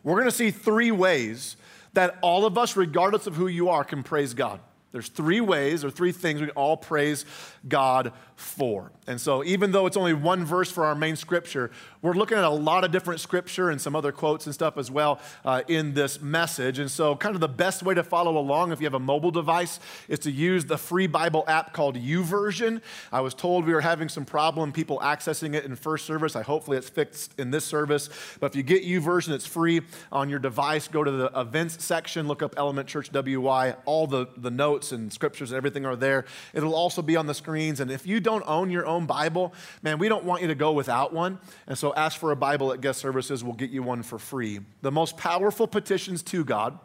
we're 0.03 0.15
going 0.15 0.25
to 0.25 0.31
see 0.31 0.51
three 0.51 0.91
ways 0.91 1.57
that 1.93 2.17
all 2.21 2.45
of 2.45 2.57
us, 2.57 2.75
regardless 2.75 3.27
of 3.27 3.35
who 3.35 3.47
you 3.47 3.69
are, 3.69 3.83
can 3.83 4.03
praise 4.03 4.33
God. 4.33 4.59
There's 4.97 5.09
three 5.09 5.41
ways 5.41 5.85
or 5.85 5.91
three 5.91 6.11
things 6.11 6.41
we 6.41 6.47
can 6.47 6.55
all 6.55 6.75
praise 6.75 7.23
God 7.67 8.13
for. 8.35 8.91
And 9.05 9.21
so, 9.21 9.43
even 9.43 9.71
though 9.71 9.85
it's 9.85 9.97
only 9.97 10.13
one 10.13 10.43
verse 10.43 10.71
for 10.71 10.85
our 10.85 10.95
main 10.95 11.15
scripture, 11.15 11.71
we're 12.01 12.13
looking 12.13 12.37
at 12.37 12.43
a 12.43 12.49
lot 12.49 12.83
of 12.83 12.91
different 12.91 13.19
scripture 13.19 13.69
and 13.69 13.79
some 13.79 13.95
other 13.95 14.11
quotes 14.11 14.45
and 14.45 14.53
stuff 14.53 14.77
as 14.77 14.91
well 14.91 15.19
uh, 15.45 15.61
in 15.67 15.93
this 15.93 16.21
message. 16.21 16.79
And 16.79 16.89
so, 16.89 17.15
kind 17.15 17.35
of 17.35 17.41
the 17.41 17.47
best 17.47 17.83
way 17.83 17.93
to 17.93 18.03
follow 18.03 18.37
along 18.37 18.71
if 18.71 18.79
you 18.79 18.85
have 18.85 18.95
a 18.95 18.99
mobile 18.99 19.31
device 19.31 19.79
is 20.07 20.19
to 20.19 20.31
use 20.31 20.65
the 20.65 20.77
free 20.77 21.07
Bible 21.07 21.43
app 21.47 21.73
called 21.73 21.95
YouVersion. 21.95 22.81
I 23.11 23.21
was 23.21 23.33
told 23.33 23.65
we 23.65 23.73
were 23.73 23.81
having 23.81 24.09
some 24.09 24.25
problem 24.25 24.71
people 24.71 24.99
accessing 24.99 25.53
it 25.53 25.65
in 25.65 25.75
first 25.75 26.05
service. 26.05 26.35
I 26.35 26.41
hopefully 26.41 26.77
it's 26.77 26.89
fixed 26.89 27.39
in 27.39 27.51
this 27.51 27.65
service. 27.65 28.09
But 28.39 28.47
if 28.47 28.55
you 28.55 28.63
get 28.63 28.83
YouVersion, 28.83 29.29
it's 29.29 29.47
free 29.47 29.81
on 30.11 30.29
your 30.29 30.39
device. 30.39 30.87
Go 30.87 31.03
to 31.03 31.11
the 31.11 31.31
events 31.39 31.83
section, 31.83 32.27
look 32.27 32.41
up 32.41 32.55
Element 32.57 32.87
Church 32.87 33.11
WY. 33.11 33.75
All 33.85 34.07
the, 34.07 34.27
the 34.37 34.51
notes 34.51 34.86
and 34.91 35.11
scriptures 35.11 35.51
and 35.51 35.57
everything 35.57 35.85
are 35.85 35.95
there. 35.95 36.25
It'll 36.53 36.75
also 36.75 37.01
be 37.01 37.15
on 37.15 37.27
the 37.27 37.33
screens. 37.33 37.79
And 37.79 37.91
if 37.91 38.05
you 38.05 38.19
don't 38.19 38.43
own 38.47 38.69
your 38.69 38.85
own 38.85 39.05
Bible, 39.05 39.53
man, 39.81 39.97
we 39.99 40.09
don't 40.09 40.23
want 40.23 40.41
you 40.41 40.47
to 40.47 40.55
go 40.55 40.71
without 40.71 41.13
one. 41.13 41.39
And 41.67 41.77
so 41.77 41.93
ask 41.95 42.19
for 42.19 42.31
a 42.31 42.35
Bible 42.35 42.73
at 42.73 42.81
guest 42.81 42.99
services. 42.99 43.43
We'll 43.43 43.53
get 43.53 43.69
you 43.69 43.83
one 43.83 44.03
for 44.03 44.19
free. 44.19 44.59
The 44.81 44.91
most 44.91 45.17
powerful 45.17 45.67
petitions 45.67 46.23
to 46.23 46.43
God 46.43 46.79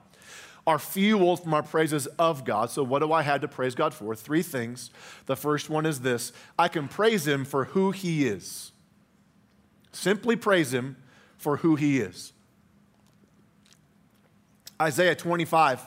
are 0.66 0.78
fueled 0.78 1.42
from 1.42 1.54
our 1.54 1.62
praises 1.62 2.06
of 2.18 2.44
God. 2.44 2.70
So, 2.70 2.82
what 2.82 3.00
do 3.00 3.12
I 3.12 3.22
have 3.22 3.40
to 3.40 3.48
praise 3.48 3.74
God 3.74 3.92
for? 3.92 4.14
Three 4.14 4.42
things. 4.42 4.90
The 5.26 5.36
first 5.36 5.68
one 5.68 5.86
is 5.86 6.00
this 6.00 6.32
I 6.58 6.68
can 6.68 6.88
praise 6.88 7.26
Him 7.26 7.44
for 7.44 7.64
who 7.66 7.90
He 7.90 8.26
is. 8.26 8.72
Simply 9.92 10.36
praise 10.36 10.72
Him 10.72 10.96
for 11.36 11.58
who 11.58 11.76
He 11.76 12.00
is. 12.00 12.32
Isaiah 14.80 15.14
25, 15.14 15.86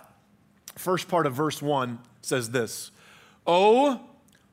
first 0.76 1.08
part 1.08 1.26
of 1.26 1.34
verse 1.34 1.62
1 1.62 2.00
says 2.22 2.52
this 2.52 2.92
O 3.48 4.02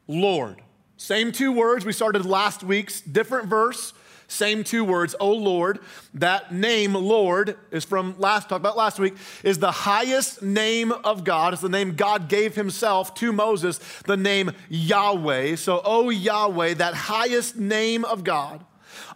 Lord, 0.07 0.63
same 0.97 1.33
two 1.33 1.53
words. 1.53 1.85
We 1.85 1.93
started 1.93 2.27
last 2.27 2.63
week's 2.63 3.01
different 3.01 3.49
verse. 3.49 3.93
Same 4.29 4.65
two 4.65 4.83
words, 4.83 5.15
O 5.21 5.31
Lord. 5.31 5.81
That 6.15 6.55
name, 6.55 6.95
Lord, 6.95 7.59
is 7.71 7.85
from 7.85 8.19
last 8.19 8.49
talk 8.49 8.61
about 8.61 8.79
last 8.79 8.99
week, 8.99 9.15
is 9.45 9.59
the 9.59 9.71
highest 9.71 10.43
name 10.43 10.91
of 10.91 11.23
God. 11.23 11.53
It's 11.53 11.61
the 11.61 11.69
name 11.69 11.97
God 11.97 12.31
gave 12.31 12.55
himself 12.55 13.15
to 13.17 13.31
Moses, 13.31 13.79
the 14.07 14.17
name 14.17 14.53
Yahweh. 14.71 15.57
So, 15.57 15.83
O 15.85 16.09
Yahweh, 16.09 16.75
that 16.75 16.95
highest 16.95 17.57
name 17.57 18.07
of 18.07 18.25
God, 18.25 18.65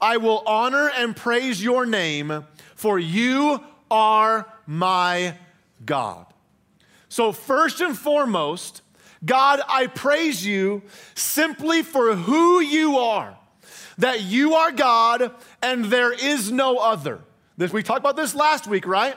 I 0.03 0.19
will 0.19 0.43
honor 0.47 0.91
and 0.91 1.17
praise 1.17 1.65
your 1.65 1.87
name, 1.87 2.45
for 2.75 2.99
you 2.99 3.65
are 3.91 4.47
my 4.67 5.39
God. 5.87 6.27
So, 7.17 7.33
first 7.33 7.81
and 7.81 7.97
foremost, 7.97 8.83
God, 9.25 9.63
I 9.67 9.87
praise 9.87 10.45
you 10.45 10.83
simply 11.15 11.83
for 11.83 12.15
who 12.15 12.61
you 12.61 12.99
are, 12.99 13.39
that 13.97 14.21
you 14.21 14.53
are 14.53 14.71
God 14.71 15.35
and 15.63 15.87
there 15.87 16.13
is 16.13 16.53
no 16.53 16.77
other. 16.77 17.21
This, 17.57 17.73
we 17.73 17.83
talked 17.83 18.01
about 18.01 18.17
this 18.17 18.35
last 18.35 18.67
week, 18.67 18.87
right? 18.87 19.17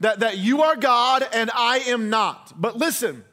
That, 0.00 0.20
that 0.20 0.36
you 0.36 0.60
are 0.60 0.76
God 0.76 1.26
and 1.32 1.50
I 1.54 1.78
am 1.86 2.10
not. 2.10 2.52
But 2.54 2.76
listen, 2.76 3.24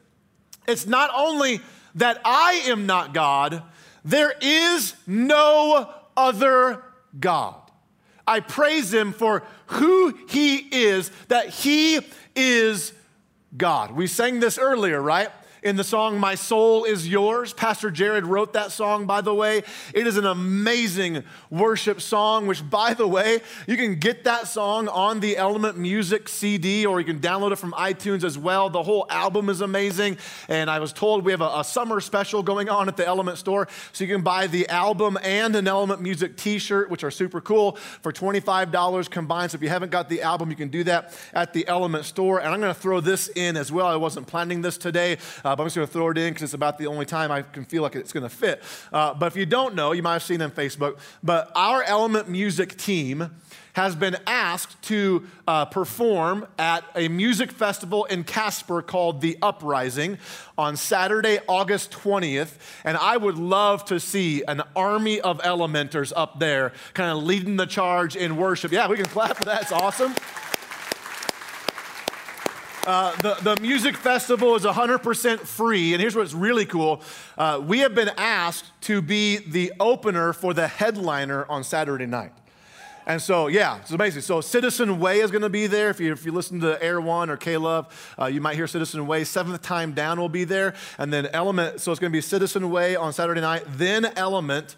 it's 0.66 0.86
not 0.86 1.10
only 1.14 1.60
that 1.96 2.18
I 2.24 2.62
am 2.68 2.86
not 2.86 3.12
God, 3.12 3.62
there 4.02 4.32
is 4.40 4.94
no 5.06 5.92
other 6.16 6.82
God. 7.20 7.56
I 8.26 8.40
praise 8.40 8.94
him 8.94 9.12
for 9.12 9.42
who 9.66 10.18
he 10.30 10.56
is, 10.56 11.10
that 11.28 11.50
he 11.50 12.00
is 12.34 12.94
God. 13.56 13.92
We 13.92 14.06
sang 14.06 14.40
this 14.40 14.58
earlier, 14.58 15.00
right? 15.00 15.30
In 15.62 15.76
the 15.76 15.84
song 15.84 16.18
My 16.18 16.34
Soul 16.34 16.84
is 16.84 17.08
Yours. 17.08 17.52
Pastor 17.52 17.90
Jared 17.90 18.26
wrote 18.26 18.52
that 18.52 18.72
song, 18.72 19.06
by 19.06 19.20
the 19.20 19.34
way. 19.34 19.62
It 19.94 20.06
is 20.06 20.16
an 20.16 20.26
amazing 20.26 21.24
worship 21.50 22.00
song, 22.00 22.46
which, 22.46 22.68
by 22.68 22.94
the 22.94 23.06
way, 23.06 23.40
you 23.66 23.76
can 23.76 23.98
get 23.98 24.24
that 24.24 24.48
song 24.48 24.88
on 24.88 25.20
the 25.20 25.36
Element 25.36 25.76
Music 25.76 26.28
CD 26.28 26.86
or 26.86 27.00
you 27.00 27.06
can 27.06 27.20
download 27.20 27.52
it 27.52 27.56
from 27.56 27.72
iTunes 27.72 28.24
as 28.24 28.38
well. 28.38 28.70
The 28.70 28.82
whole 28.82 29.06
album 29.10 29.48
is 29.48 29.60
amazing. 29.60 30.18
And 30.48 30.70
I 30.70 30.78
was 30.78 30.92
told 30.92 31.24
we 31.24 31.32
have 31.32 31.40
a, 31.40 31.50
a 31.56 31.64
summer 31.64 32.00
special 32.00 32.42
going 32.42 32.68
on 32.68 32.88
at 32.88 32.96
the 32.96 33.06
Element 33.06 33.38
store. 33.38 33.68
So 33.92 34.04
you 34.04 34.12
can 34.12 34.22
buy 34.22 34.46
the 34.46 34.68
album 34.68 35.18
and 35.22 35.56
an 35.56 35.66
Element 35.66 36.00
Music 36.00 36.36
t 36.36 36.58
shirt, 36.58 36.90
which 36.90 37.02
are 37.02 37.10
super 37.10 37.40
cool, 37.40 37.72
for 38.02 38.12
$25 38.12 39.10
combined. 39.10 39.50
So 39.50 39.56
if 39.56 39.62
you 39.62 39.68
haven't 39.68 39.90
got 39.90 40.08
the 40.08 40.22
album, 40.22 40.50
you 40.50 40.56
can 40.56 40.68
do 40.68 40.84
that 40.84 41.18
at 41.32 41.52
the 41.52 41.66
Element 41.66 42.04
store. 42.04 42.40
And 42.40 42.48
I'm 42.48 42.60
going 42.60 42.74
to 42.74 42.80
throw 42.80 43.00
this 43.00 43.28
in 43.28 43.56
as 43.56 43.72
well. 43.72 43.86
I 43.86 43.96
wasn't 43.96 44.26
planning 44.26 44.60
this 44.62 44.78
today. 44.78 45.18
Uh, 45.44 45.55
but 45.56 45.62
I'm 45.62 45.66
just 45.66 45.76
going 45.76 45.86
to 45.86 45.92
throw 45.92 46.10
it 46.10 46.18
in 46.18 46.30
because 46.30 46.42
it's 46.42 46.54
about 46.54 46.78
the 46.78 46.86
only 46.86 47.06
time 47.06 47.30
I 47.30 47.42
can 47.42 47.64
feel 47.64 47.82
like 47.82 47.96
it's 47.96 48.12
going 48.12 48.22
to 48.22 48.28
fit. 48.28 48.62
Uh, 48.92 49.14
but 49.14 49.26
if 49.26 49.36
you 49.36 49.46
don't 49.46 49.74
know, 49.74 49.92
you 49.92 50.02
might 50.02 50.14
have 50.14 50.22
seen 50.22 50.42
on 50.42 50.50
Facebook, 50.50 50.98
but 51.22 51.50
our 51.54 51.82
Element 51.82 52.28
Music 52.28 52.76
team 52.76 53.30
has 53.76 53.94
been 53.94 54.16
asked 54.26 54.80
to 54.80 55.26
uh, 55.46 55.66
perform 55.66 56.46
at 56.58 56.82
a 56.94 57.08
music 57.08 57.52
festival 57.52 58.06
in 58.06 58.24
Casper 58.24 58.80
called 58.80 59.20
The 59.20 59.36
Uprising 59.42 60.16
on 60.56 60.78
Saturday, 60.78 61.40
August 61.46 61.90
20th. 61.90 62.56
And 62.84 62.96
I 62.96 63.18
would 63.18 63.36
love 63.36 63.84
to 63.86 64.00
see 64.00 64.42
an 64.44 64.62
army 64.74 65.20
of 65.20 65.42
elementers 65.42 66.10
up 66.16 66.38
there 66.38 66.72
kind 66.94 67.10
of 67.10 67.22
leading 67.22 67.56
the 67.56 67.66
charge 67.66 68.16
in 68.16 68.38
worship. 68.38 68.72
Yeah, 68.72 68.88
we 68.88 68.96
can 68.96 69.04
clap 69.04 69.36
for 69.36 69.44
that. 69.44 69.60
It's 69.60 69.72
awesome. 69.72 70.14
Uh, 72.86 73.16
the, 73.16 73.34
the 73.42 73.60
music 73.60 73.96
festival 73.96 74.54
is 74.54 74.62
100% 74.62 75.40
free. 75.40 75.92
And 75.92 76.00
here's 76.00 76.14
what's 76.14 76.32
really 76.32 76.64
cool 76.64 77.02
uh, 77.36 77.60
we 77.62 77.80
have 77.80 77.96
been 77.96 78.10
asked 78.16 78.66
to 78.82 79.02
be 79.02 79.38
the 79.38 79.72
opener 79.80 80.32
for 80.32 80.54
the 80.54 80.68
headliner 80.68 81.44
on 81.46 81.64
Saturday 81.64 82.06
night. 82.06 82.32
And 83.04 83.20
so, 83.20 83.48
yeah, 83.48 83.78
it's 83.78 83.90
amazing. 83.90 84.22
So, 84.22 84.40
Citizen 84.40 84.98
Way 84.98 85.20
is 85.20 85.30
going 85.30 85.42
to 85.42 85.48
be 85.48 85.66
there. 85.66 85.90
If 85.90 86.00
you, 86.00 86.12
if 86.12 86.24
you 86.24 86.32
listen 86.32 86.60
to 86.60 86.80
Air 86.82 87.00
One 87.00 87.28
or 87.28 87.36
K 87.36 87.56
Love, 87.56 88.14
uh, 88.20 88.26
you 88.26 88.40
might 88.40 88.56
hear 88.56 88.66
Citizen 88.66 89.06
Way. 89.06 89.24
Seventh 89.24 89.62
Time 89.62 89.92
Down 89.92 90.18
will 90.18 90.28
be 90.28 90.44
there. 90.44 90.74
And 90.98 91.12
then 91.12 91.26
Element, 91.26 91.80
so 91.80 91.92
it's 91.92 92.00
going 92.00 92.10
to 92.10 92.16
be 92.16 92.20
Citizen 92.20 92.70
Way 92.70 92.94
on 92.96 93.12
Saturday 93.12 93.40
night, 93.40 93.64
then 93.66 94.06
Element 94.16 94.76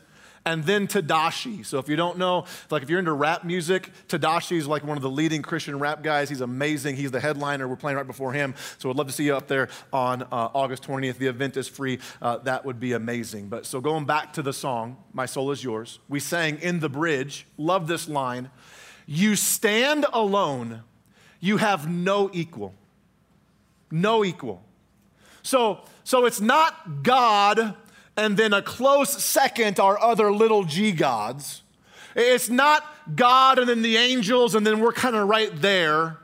and 0.49 0.65
then 0.65 0.87
Tedashii. 0.87 1.65
So 1.67 1.79
if 1.79 1.89
you 1.91 1.97
don't 1.97 2.17
know, 2.17 2.47
like 2.71 2.83
if 2.83 2.89
you're 2.89 2.99
into 2.99 3.13
rap 3.13 3.45
music, 3.45 3.91
Tedashii 4.09 4.57
is 4.57 4.67
like 4.67 4.83
one 4.83 4.97
of 4.97 5.03
the 5.03 5.11
leading 5.11 5.43
Christian 5.43 5.79
rap 5.79 6.03
guys. 6.03 6.31
He's 6.31 6.41
amazing. 6.41 6.97
He's 6.97 7.11
the 7.11 7.21
headliner. 7.21 7.69
We're 7.69 7.77
playing 7.77 7.99
right 7.99 8.07
before 8.07 8.33
him. 8.33 8.55
So 8.79 8.89
I'd 8.89 8.97
love 8.97 9.09
to 9.09 9.13
see 9.13 9.25
you 9.25 9.37
up 9.37 9.47
there 9.47 9.69
on 9.93 10.23
uh, 10.23 10.27
August 10.55 10.85
20th. 10.85 11.19
The 11.19 11.27
event 11.27 11.59
is 11.59 11.69
free. 11.69 11.99
Uh, 12.23 12.39
that 12.39 12.65
would 12.65 12.81
be 12.81 12.95
amazing. 12.95 13.49
But 13.49 13.67
so 13.67 13.83
going 13.83 14.07
back 14.07 14.33
to 14.35 14.43
the 14.43 14.55
song, 14.55 14.97
My 15.13 15.27
Soul 15.27 15.51
is 15.51 15.63
Yours, 15.63 15.99
we 16.09 16.19
sang 16.19 16.59
in 16.61 16.81
the 16.81 16.89
bridge, 16.89 17.47
love 17.59 17.87
this 17.87 18.09
line. 18.09 18.51
You 19.07 19.37
stand 19.37 20.07
alone, 20.15 20.83
you 21.41 21.59
have 21.59 21.91
no 21.91 22.31
equal. 22.33 22.75
No 23.91 24.25
equal. 24.25 24.63
So, 25.43 25.85
so 26.05 26.25
it's 26.25 26.41
not 26.41 27.03
God 27.03 27.77
and 28.19 28.37
then 28.37 28.53
a 28.53 28.61
close 28.61 29.23
second 29.23 29.79
are 29.79 29.99
other 29.99 30.33
little 30.33 30.65
g 30.65 30.91
gods. 30.91 31.63
It's 32.17 32.51
not 32.51 32.85
God 33.15 33.61
and 33.61 33.69
then 33.69 33.81
the 33.81 33.97
angels, 33.97 34.57
and 34.57 34.67
then 34.67 34.81
we're 34.81 34.93
kind 34.93 35.15
of 35.15 35.29
right 35.29 35.55
there. 35.63 36.19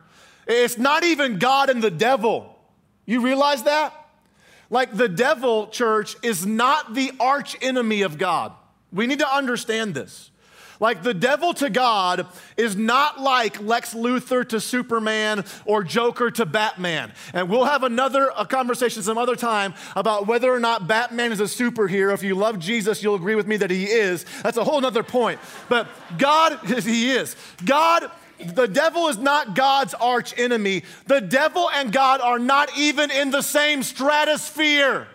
It's 0.49 0.77
not 0.77 1.05
even 1.05 1.39
God 1.39 1.71
and 1.71 1.81
the 1.81 1.93
devil. 1.93 2.59
You 3.07 3.21
realize 3.21 3.63
that? 3.63 3.95
Like 4.71 4.97
the 4.97 5.09
devil, 5.09 5.69
church, 5.69 6.17
is 6.21 6.45
not 6.45 6.95
the 6.95 7.13
arch 7.21 7.57
enemy 7.63 8.03
of 8.03 8.19
God. 8.19 8.53
We 8.93 9.07
need 9.07 9.21
to 9.21 9.33
understand 9.33 9.95
this. 9.95 10.33
Like 10.85 11.03
the 11.03 11.15
devil 11.15 11.55
to 11.55 11.71
God 11.71 12.27
is 12.59 12.77
not 12.77 13.19
like 13.19 13.59
Lex 13.59 13.95
Luthor 13.95 14.47
to 14.51 14.61
Superman 14.61 15.47
or 15.65 15.83
Joker 15.83 16.31
to 16.33 16.45
Batman. 16.45 17.11
And 17.33 17.49
we'll 17.49 17.65
have 17.65 17.85
another 17.85 18.31
conversation 18.51 19.03
some 19.03 19.17
other 19.17 19.35
time 19.35 19.73
about 19.97 20.27
whether 20.27 20.53
or 20.53 20.61
not 20.61 20.87
Batman 20.87 21.33
is 21.33 21.41
a 21.41 21.45
superhero. 21.45 22.13
If 22.13 22.23
you 22.23 22.35
love 22.35 22.59
Jesus, 22.59 23.03
you'll 23.03 23.15
agree 23.15 23.35
with 23.35 23.47
me 23.47 23.57
that 23.57 23.71
he 23.71 23.87
is. 23.87 24.27
That's 24.43 24.59
a 24.59 24.65
whole 24.65 24.85
other 24.85 25.03
point. 25.03 25.41
But 25.71 25.89
God, 26.19 26.59
he 26.67 27.13
is. 27.13 27.35
God 27.65 28.11
the 28.39 28.69
devil 28.69 29.09
is 29.09 29.17
not 29.17 29.55
God's 29.55 29.95
arch 29.95 30.39
enemy. 30.39 30.83
The 31.07 31.23
devil 31.23 31.71
and 31.71 31.93
God 31.93 32.21
are 32.21 32.39
not 32.39 32.77
even 32.77 33.11
in 33.11 33.31
the 33.31 33.41
same 33.41 33.83
stratosphere. 33.83 35.09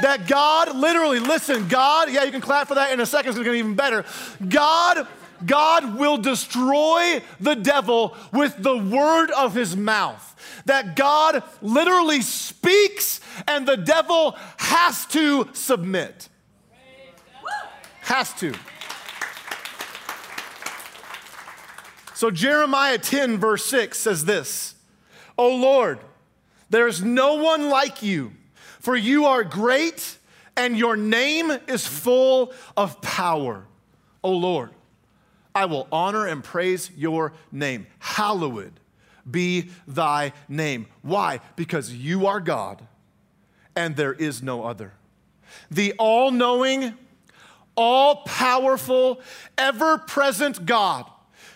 That 0.00 0.26
God, 0.26 0.74
literally, 0.74 1.20
listen, 1.20 1.68
God, 1.68 2.10
yeah, 2.10 2.24
you 2.24 2.32
can 2.32 2.40
clap 2.40 2.68
for 2.68 2.74
that 2.74 2.92
in 2.92 3.00
a 3.00 3.06
second, 3.06 3.30
it's 3.30 3.36
gonna 3.36 3.48
get 3.48 3.56
even 3.56 3.74
better. 3.74 4.04
God, 4.48 5.06
God 5.44 5.98
will 5.98 6.16
destroy 6.16 7.22
the 7.40 7.54
devil 7.54 8.16
with 8.32 8.56
the 8.58 8.76
word 8.76 9.30
of 9.30 9.54
his 9.54 9.76
mouth. 9.76 10.28
That 10.64 10.96
God 10.96 11.42
literally 11.60 12.22
speaks 12.22 13.20
and 13.46 13.66
the 13.66 13.76
devil 13.76 14.36
has 14.58 15.06
to 15.06 15.48
submit. 15.52 16.28
Has 18.00 18.32
to. 18.34 18.54
So 22.14 22.30
Jeremiah 22.30 22.98
10, 22.98 23.38
verse 23.38 23.64
6 23.66 23.98
says 23.98 24.24
this 24.24 24.76
Oh 25.36 25.56
Lord, 25.56 25.98
There 26.70 26.86
is 26.86 27.02
no 27.02 27.34
one 27.34 27.68
like 27.68 28.02
you, 28.02 28.32
for 28.82 28.96
you 28.96 29.26
are 29.26 29.44
great 29.44 30.18
and 30.56 30.76
your 30.76 30.96
name 30.96 31.52
is 31.68 31.86
full 31.86 32.52
of 32.76 33.00
power. 33.00 33.64
O 34.24 34.32
Lord, 34.32 34.70
I 35.54 35.66
will 35.66 35.86
honor 35.92 36.26
and 36.26 36.42
praise 36.42 36.90
your 36.96 37.32
name. 37.52 37.86
Hallowed 38.00 38.72
be 39.30 39.70
thy 39.86 40.32
name. 40.48 40.88
Why? 41.02 41.38
Because 41.54 41.94
you 41.94 42.26
are 42.26 42.40
God 42.40 42.82
and 43.76 43.94
there 43.94 44.12
is 44.12 44.42
no 44.42 44.64
other. 44.64 44.92
The 45.70 45.92
all 45.96 46.32
knowing, 46.32 46.94
all 47.76 48.24
powerful, 48.24 49.20
ever 49.56 49.96
present 49.96 50.66
God 50.66 51.08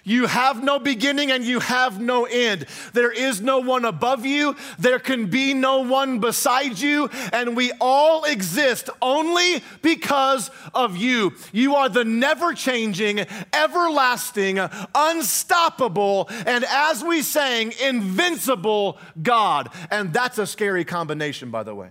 you 0.06 0.26
have 0.26 0.62
no 0.62 0.78
beginning 0.78 1.32
and 1.32 1.44
you 1.44 1.58
have 1.58 2.00
no 2.00 2.26
end. 2.26 2.66
There 2.92 3.10
is 3.10 3.40
no 3.40 3.58
one 3.58 3.84
above 3.84 4.24
you. 4.24 4.54
There 4.78 5.00
can 5.00 5.26
be 5.26 5.52
no 5.52 5.80
one 5.80 6.20
beside 6.20 6.78
you. 6.78 7.10
And 7.32 7.56
we 7.56 7.72
all 7.80 8.22
exist 8.24 8.88
only 9.02 9.64
because 9.82 10.52
of 10.72 10.96
you. 10.96 11.34
You 11.52 11.74
are 11.74 11.88
the 11.88 12.04
never 12.04 12.54
changing, 12.54 13.26
everlasting, 13.52 14.60
unstoppable, 14.94 16.28
and 16.46 16.64
as 16.64 17.02
we 17.02 17.22
sang, 17.22 17.72
invincible 17.82 18.98
God. 19.20 19.70
And 19.90 20.12
that's 20.12 20.38
a 20.38 20.46
scary 20.46 20.84
combination, 20.84 21.50
by 21.50 21.64
the 21.64 21.74
way. 21.74 21.90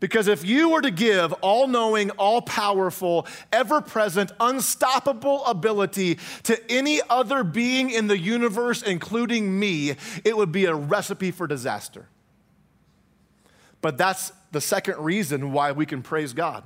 Because 0.00 0.28
if 0.28 0.46
you 0.46 0.70
were 0.70 0.80
to 0.80 0.90
give 0.90 1.34
all 1.34 1.66
knowing, 1.66 2.10
all 2.12 2.40
powerful, 2.40 3.26
ever 3.52 3.82
present, 3.82 4.32
unstoppable 4.40 5.44
ability 5.44 6.18
to 6.44 6.58
any 6.72 7.00
other 7.10 7.44
being 7.44 7.90
in 7.90 8.06
the 8.06 8.18
universe, 8.18 8.82
including 8.82 9.58
me, 9.58 9.94
it 10.24 10.36
would 10.36 10.50
be 10.50 10.64
a 10.64 10.74
recipe 10.74 11.30
for 11.30 11.46
disaster. 11.46 12.08
But 13.82 13.98
that's 13.98 14.32
the 14.52 14.60
second 14.60 14.98
reason 14.98 15.52
why 15.52 15.72
we 15.72 15.84
can 15.84 16.02
praise 16.02 16.32
God. 16.32 16.64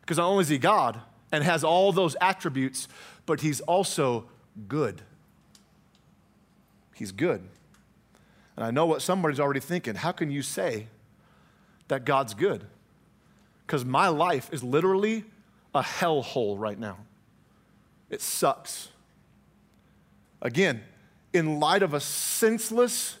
Because 0.00 0.18
not 0.18 0.26
only 0.26 0.42
is 0.42 0.48
He 0.48 0.58
God 0.58 1.00
and 1.30 1.44
has 1.44 1.62
all 1.62 1.92
those 1.92 2.16
attributes, 2.20 2.88
but 3.26 3.40
He's 3.40 3.60
also 3.60 4.26
good. 4.68 5.02
He's 6.96 7.12
good. 7.12 7.42
And 8.56 8.64
I 8.64 8.72
know 8.72 8.86
what 8.86 9.02
somebody's 9.02 9.40
already 9.40 9.60
thinking. 9.60 9.94
How 9.94 10.12
can 10.12 10.30
you 10.30 10.42
say 10.42 10.88
that 11.88 12.04
God's 12.04 12.34
good. 12.34 12.64
Because 13.66 13.84
my 13.84 14.08
life 14.08 14.52
is 14.52 14.62
literally 14.62 15.24
a 15.74 15.82
hellhole 15.82 16.58
right 16.58 16.78
now. 16.78 16.98
It 18.10 18.20
sucks. 18.20 18.88
Again, 20.40 20.82
in 21.32 21.58
light 21.58 21.82
of 21.82 21.94
a 21.94 22.00
senseless 22.00 23.18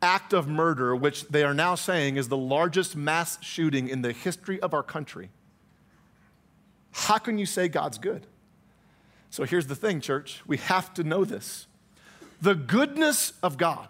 act 0.00 0.32
of 0.32 0.48
murder, 0.48 0.94
which 0.94 1.26
they 1.28 1.42
are 1.42 1.54
now 1.54 1.74
saying 1.74 2.16
is 2.16 2.28
the 2.28 2.36
largest 2.36 2.94
mass 2.94 3.38
shooting 3.42 3.88
in 3.88 4.02
the 4.02 4.12
history 4.12 4.60
of 4.60 4.72
our 4.72 4.82
country, 4.82 5.30
how 6.92 7.18
can 7.18 7.38
you 7.38 7.46
say 7.46 7.68
God's 7.68 7.98
good? 7.98 8.26
So 9.30 9.44
here's 9.44 9.66
the 9.66 9.74
thing, 9.74 10.00
church. 10.00 10.42
We 10.46 10.58
have 10.58 10.94
to 10.94 11.02
know 11.02 11.24
this. 11.24 11.66
The 12.40 12.54
goodness 12.54 13.32
of 13.42 13.58
God 13.58 13.88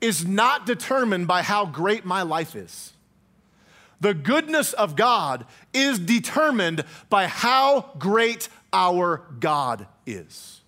is 0.00 0.26
not 0.26 0.64
determined 0.64 1.26
by 1.26 1.42
how 1.42 1.66
great 1.66 2.04
my 2.04 2.22
life 2.22 2.56
is. 2.56 2.92
The 4.00 4.14
goodness 4.14 4.72
of 4.72 4.96
God 4.96 5.46
is 5.72 5.98
determined 5.98 6.84
by 7.08 7.26
how 7.26 7.92
great 7.98 8.48
our 8.72 9.24
God 9.40 9.86
is. 10.06 10.60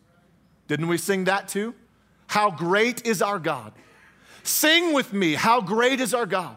Didn't 0.66 0.88
we 0.88 0.98
sing 0.98 1.24
that 1.24 1.48
too? 1.48 1.74
How 2.26 2.50
great 2.50 3.06
is 3.06 3.22
our 3.22 3.38
God? 3.38 3.72
Sing 4.42 4.92
with 4.92 5.12
me, 5.12 5.34
how 5.34 5.60
great 5.60 6.00
is 6.00 6.14
our 6.14 6.26
God? 6.26 6.56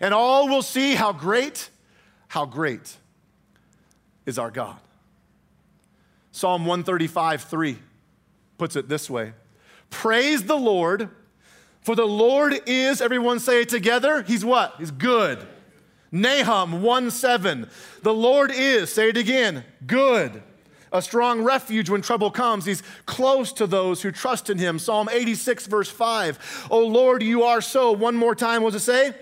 And 0.00 0.12
all 0.12 0.48
will 0.48 0.62
see 0.62 0.94
how 0.94 1.12
great, 1.12 1.70
how 2.28 2.46
great 2.46 2.96
is 4.26 4.38
our 4.38 4.50
God. 4.50 4.76
Psalm 6.32 6.66
135, 6.66 7.42
3 7.42 7.78
puts 8.58 8.76
it 8.76 8.88
this 8.88 9.08
way 9.08 9.32
Praise 9.90 10.44
the 10.44 10.56
Lord, 10.56 11.08
for 11.80 11.94
the 11.94 12.06
Lord 12.06 12.60
is, 12.66 13.00
everyone 13.00 13.38
say 13.38 13.62
it 13.62 13.68
together, 13.68 14.22
He's 14.22 14.44
what? 14.44 14.74
He's 14.78 14.90
good. 14.90 15.46
Nahum 16.12 16.82
1 16.82 17.10
7. 17.10 17.68
The 18.02 18.14
Lord 18.14 18.50
is, 18.54 18.92
say 18.92 19.08
it 19.10 19.16
again, 19.16 19.64
good. 19.86 20.42
A 20.92 21.02
strong 21.02 21.42
refuge 21.42 21.90
when 21.90 22.00
trouble 22.00 22.30
comes. 22.30 22.64
He's 22.64 22.82
close 23.06 23.52
to 23.54 23.66
those 23.66 24.02
who 24.02 24.12
trust 24.12 24.48
in 24.48 24.58
him. 24.58 24.78
Psalm 24.78 25.08
86, 25.10 25.66
verse 25.66 25.90
5. 25.90 26.68
Oh 26.70 26.86
Lord, 26.86 27.22
you 27.22 27.42
are 27.42 27.60
so, 27.60 27.92
one 27.92 28.16
more 28.16 28.34
time, 28.34 28.62
what 28.62 28.72
does 28.72 28.82
it 28.82 28.92
say? 28.92 29.14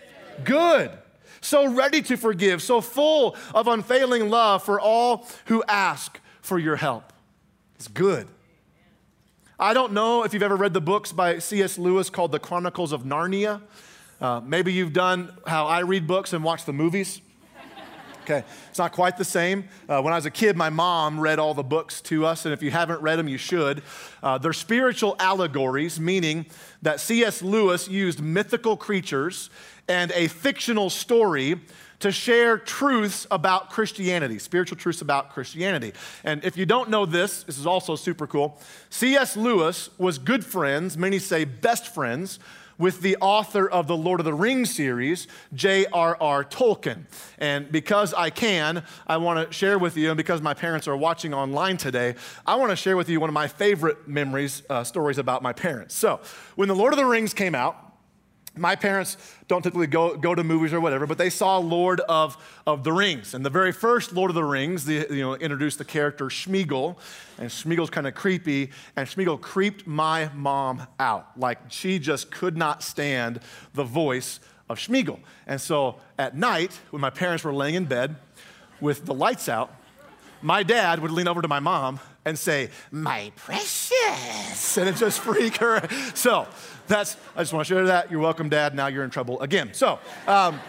Good. 0.44 0.90
So 1.40 1.66
ready 1.70 2.00
to 2.02 2.16
forgive, 2.16 2.62
so 2.62 2.80
full 2.80 3.36
of 3.54 3.68
unfailing 3.68 4.30
love 4.30 4.62
for 4.62 4.80
all 4.80 5.26
who 5.46 5.62
ask 5.68 6.20
for 6.40 6.58
your 6.58 6.76
help. 6.76 7.12
It's 7.74 7.88
good. 7.88 8.28
I 9.58 9.74
don't 9.74 9.92
know 9.92 10.24
if 10.24 10.32
you've 10.32 10.42
ever 10.42 10.56
read 10.56 10.74
the 10.74 10.80
books 10.80 11.12
by 11.12 11.38
C.S. 11.38 11.78
Lewis 11.78 12.10
called 12.10 12.32
The 12.32 12.38
Chronicles 12.38 12.92
of 12.92 13.02
Narnia. 13.02 13.62
Uh, 14.24 14.40
maybe 14.40 14.72
you've 14.72 14.94
done 14.94 15.30
how 15.46 15.66
I 15.66 15.80
read 15.80 16.06
books 16.06 16.32
and 16.32 16.42
watch 16.42 16.64
the 16.64 16.72
movies. 16.72 17.20
Okay, 18.22 18.42
it's 18.70 18.78
not 18.78 18.92
quite 18.92 19.18
the 19.18 19.24
same. 19.24 19.68
Uh, 19.86 20.00
when 20.00 20.14
I 20.14 20.16
was 20.16 20.24
a 20.24 20.30
kid, 20.30 20.56
my 20.56 20.70
mom 20.70 21.20
read 21.20 21.38
all 21.38 21.52
the 21.52 21.62
books 21.62 22.00
to 22.00 22.24
us, 22.24 22.46
and 22.46 22.54
if 22.54 22.62
you 22.62 22.70
haven't 22.70 23.02
read 23.02 23.18
them, 23.18 23.28
you 23.28 23.36
should. 23.36 23.82
Uh, 24.22 24.38
they're 24.38 24.54
spiritual 24.54 25.14
allegories, 25.18 26.00
meaning 26.00 26.46
that 26.80 27.00
C.S. 27.00 27.42
Lewis 27.42 27.86
used 27.86 28.22
mythical 28.22 28.78
creatures 28.78 29.50
and 29.88 30.10
a 30.12 30.28
fictional 30.28 30.88
story 30.88 31.60
to 31.98 32.10
share 32.10 32.56
truths 32.56 33.26
about 33.30 33.68
Christianity, 33.68 34.38
spiritual 34.38 34.78
truths 34.78 35.02
about 35.02 35.34
Christianity. 35.34 35.92
And 36.24 36.42
if 36.44 36.56
you 36.56 36.64
don't 36.64 36.88
know 36.88 37.04
this, 37.04 37.42
this 37.42 37.58
is 37.58 37.66
also 37.66 37.94
super 37.94 38.26
cool. 38.26 38.58
C.S. 38.88 39.36
Lewis 39.36 39.90
was 39.98 40.16
good 40.16 40.46
friends, 40.46 40.96
many 40.96 41.18
say 41.18 41.44
best 41.44 41.92
friends, 41.92 42.38
with 42.78 43.00
the 43.00 43.16
author 43.20 43.68
of 43.68 43.86
the 43.86 43.96
Lord 43.96 44.20
of 44.20 44.24
the 44.24 44.34
Rings 44.34 44.74
series, 44.74 45.26
J.R.R. 45.54 46.44
Tolkien. 46.44 47.04
And 47.38 47.70
because 47.70 48.14
I 48.14 48.30
can, 48.30 48.84
I 49.06 49.16
want 49.18 49.46
to 49.46 49.52
share 49.52 49.78
with 49.78 49.96
you, 49.96 50.10
and 50.10 50.16
because 50.16 50.40
my 50.40 50.54
parents 50.54 50.88
are 50.88 50.96
watching 50.96 51.34
online 51.34 51.76
today, 51.76 52.14
I 52.46 52.56
want 52.56 52.70
to 52.70 52.76
share 52.76 52.96
with 52.96 53.08
you 53.08 53.20
one 53.20 53.30
of 53.30 53.34
my 53.34 53.48
favorite 53.48 54.08
memories, 54.08 54.62
uh, 54.70 54.84
stories 54.84 55.18
about 55.18 55.42
my 55.42 55.52
parents. 55.52 55.94
So, 55.94 56.20
when 56.56 56.68
the 56.68 56.74
Lord 56.74 56.92
of 56.92 56.98
the 56.98 57.06
Rings 57.06 57.34
came 57.34 57.54
out, 57.54 57.83
my 58.56 58.76
parents 58.76 59.16
don't 59.48 59.62
typically 59.62 59.86
go, 59.86 60.16
go 60.16 60.34
to 60.34 60.44
movies 60.44 60.72
or 60.72 60.80
whatever, 60.80 61.06
but 61.06 61.18
they 61.18 61.30
saw 61.30 61.58
Lord 61.58 62.00
of, 62.00 62.36
of 62.66 62.84
the 62.84 62.92
Rings. 62.92 63.34
And 63.34 63.44
the 63.44 63.50
very 63.50 63.72
first 63.72 64.12
Lord 64.12 64.30
of 64.30 64.34
the 64.34 64.44
Rings, 64.44 64.84
the, 64.84 65.06
you 65.10 65.22
know, 65.22 65.34
introduced 65.34 65.78
the 65.78 65.84
character 65.84 66.26
Smeagol, 66.26 66.96
and 67.38 67.50
Smeagol's 67.50 67.90
kind 67.90 68.06
of 68.06 68.14
creepy, 68.14 68.70
and 68.96 69.08
Smeagol 69.08 69.40
creeped 69.40 69.86
my 69.86 70.30
mom 70.34 70.86
out. 71.00 71.38
Like 71.38 71.58
she 71.68 71.98
just 71.98 72.30
could 72.30 72.56
not 72.56 72.82
stand 72.82 73.40
the 73.74 73.84
voice 73.84 74.40
of 74.68 74.78
Smeagol. 74.78 75.18
And 75.46 75.60
so 75.60 75.96
at 76.18 76.36
night, 76.36 76.78
when 76.90 77.00
my 77.00 77.10
parents 77.10 77.44
were 77.44 77.52
laying 77.52 77.74
in 77.74 77.84
bed 77.84 78.16
with 78.80 79.04
the 79.04 79.14
lights 79.14 79.48
out, 79.48 79.74
my 80.42 80.62
dad 80.62 81.00
would 81.00 81.10
lean 81.10 81.26
over 81.26 81.42
to 81.42 81.48
my 81.48 81.60
mom 81.60 81.98
and 82.24 82.38
say, 82.38 82.70
My 82.90 83.32
precious, 83.36 84.76
and 84.76 84.88
it 84.88 84.96
just 84.96 85.20
freak 85.20 85.56
her. 85.58 85.86
So 86.14 86.46
that's, 86.86 87.16
I 87.36 87.40
just 87.40 87.52
want 87.52 87.66
to 87.66 87.74
share 87.74 87.86
that. 87.86 88.10
You're 88.10 88.20
welcome, 88.20 88.48
Dad. 88.48 88.74
Now 88.74 88.86
you're 88.86 89.04
in 89.04 89.10
trouble 89.10 89.40
again. 89.40 89.74
So, 89.74 89.98
um, 90.26 90.60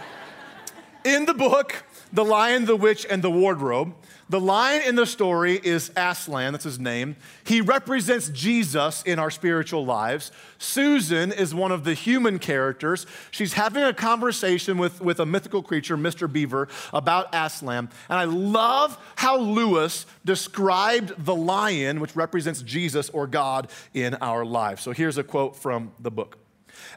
in 1.03 1.25
the 1.25 1.33
book, 1.33 1.83
The 2.13 2.25
Lion, 2.25 2.65
the 2.65 2.75
Witch, 2.75 3.05
and 3.09 3.23
the 3.23 3.29
Wardrobe, 3.29 3.93
the 4.27 4.39
lion 4.39 4.81
in 4.87 4.95
the 4.95 5.05
story 5.05 5.59
is 5.63 5.91
Aslan, 5.95 6.53
that's 6.53 6.63
his 6.63 6.79
name. 6.79 7.15
He 7.43 7.61
represents 7.61 8.29
Jesus 8.29 9.03
in 9.03 9.19
our 9.19 9.29
spiritual 9.29 9.85
lives. 9.85 10.31
Susan 10.57 11.31
is 11.31 11.53
one 11.53 11.71
of 11.71 11.83
the 11.83 11.93
human 11.93 12.39
characters. 12.39 13.05
She's 13.29 13.53
having 13.53 13.83
a 13.83 13.93
conversation 13.93 14.79
with, 14.79 14.99
with 14.99 15.19
a 15.19 15.27
mythical 15.27 15.61
creature, 15.61 15.95
Mr. 15.95 16.31
Beaver, 16.31 16.69
about 16.91 17.27
Aslan. 17.33 17.89
And 18.09 18.17
I 18.17 18.23
love 18.23 18.97
how 19.15 19.37
Lewis 19.37 20.07
described 20.25 21.13
the 21.23 21.35
lion, 21.35 21.99
which 21.99 22.15
represents 22.15 22.63
Jesus 22.63 23.11
or 23.11 23.27
God 23.27 23.69
in 23.93 24.15
our 24.15 24.43
lives. 24.43 24.81
So 24.81 24.91
here's 24.91 25.19
a 25.19 25.23
quote 25.23 25.55
from 25.55 25.91
the 25.99 26.09
book 26.09 26.39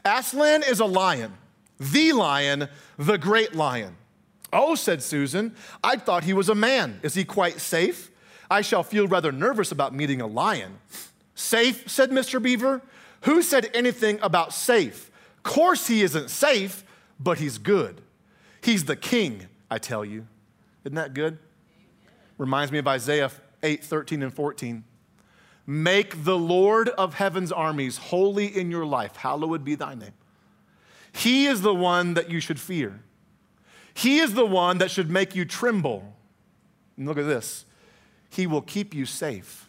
Aslan 0.03 0.63
is 0.63 0.79
a 0.79 0.85
lion, 0.85 1.33
the 1.79 2.13
lion, 2.13 2.69
the 2.97 3.19
great 3.19 3.53
lion. 3.53 3.95
Oh, 4.51 4.75
said 4.75 5.03
Susan, 5.03 5.55
I 5.83 5.95
thought 5.97 6.23
he 6.23 6.33
was 6.33 6.49
a 6.49 6.55
man. 6.55 6.99
Is 7.03 7.13
he 7.13 7.23
quite 7.23 7.59
safe? 7.59 8.11
I 8.49 8.61
shall 8.61 8.83
feel 8.83 9.07
rather 9.07 9.31
nervous 9.31 9.71
about 9.71 9.93
meeting 9.93 10.21
a 10.21 10.27
lion. 10.27 10.79
Safe, 11.35 11.89
said 11.89 12.09
Mr. 12.09 12.41
Beaver. 12.41 12.81
Who 13.21 13.41
said 13.41 13.69
anything 13.73 14.19
about 14.21 14.53
safe? 14.53 15.11
Course 15.43 15.87
he 15.87 16.01
isn't 16.01 16.29
safe, 16.29 16.83
but 17.19 17.37
he's 17.37 17.57
good. 17.57 18.01
He's 18.61 18.85
the 18.85 18.95
king, 18.95 19.47
I 19.69 19.77
tell 19.77 20.03
you. 20.03 20.27
Isn't 20.83 20.95
that 20.95 21.13
good? 21.13 21.37
Reminds 22.37 22.71
me 22.71 22.79
of 22.79 22.87
Isaiah 22.87 23.31
8, 23.61 23.83
13, 23.83 24.23
and 24.23 24.33
14. 24.33 24.83
Make 25.67 26.23
the 26.23 26.37
Lord 26.37 26.89
of 26.89 27.13
heaven's 27.13 27.51
armies 27.51 27.97
holy 27.97 28.47
in 28.47 28.71
your 28.71 28.85
life. 28.85 29.17
Hallowed 29.17 29.63
be 29.63 29.75
thy 29.75 29.93
name. 29.93 30.13
He 31.11 31.45
is 31.45 31.61
the 31.61 31.75
one 31.75 32.15
that 32.15 32.31
you 32.31 32.39
should 32.39 32.59
fear. 32.59 33.01
He 33.93 34.19
is 34.19 34.33
the 34.33 34.45
one 34.45 34.77
that 34.79 34.91
should 34.91 35.09
make 35.09 35.35
you 35.35 35.45
tremble. 35.45 36.13
And 36.97 37.07
look 37.07 37.17
at 37.17 37.25
this 37.25 37.65
He 38.29 38.47
will 38.47 38.61
keep 38.61 38.93
you 38.93 39.05
safe. 39.05 39.67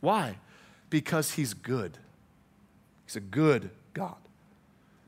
Why? 0.00 0.38
Because 0.90 1.32
He's 1.32 1.54
good. 1.54 1.98
He's 3.06 3.16
a 3.16 3.20
good 3.20 3.70
God. 3.92 4.16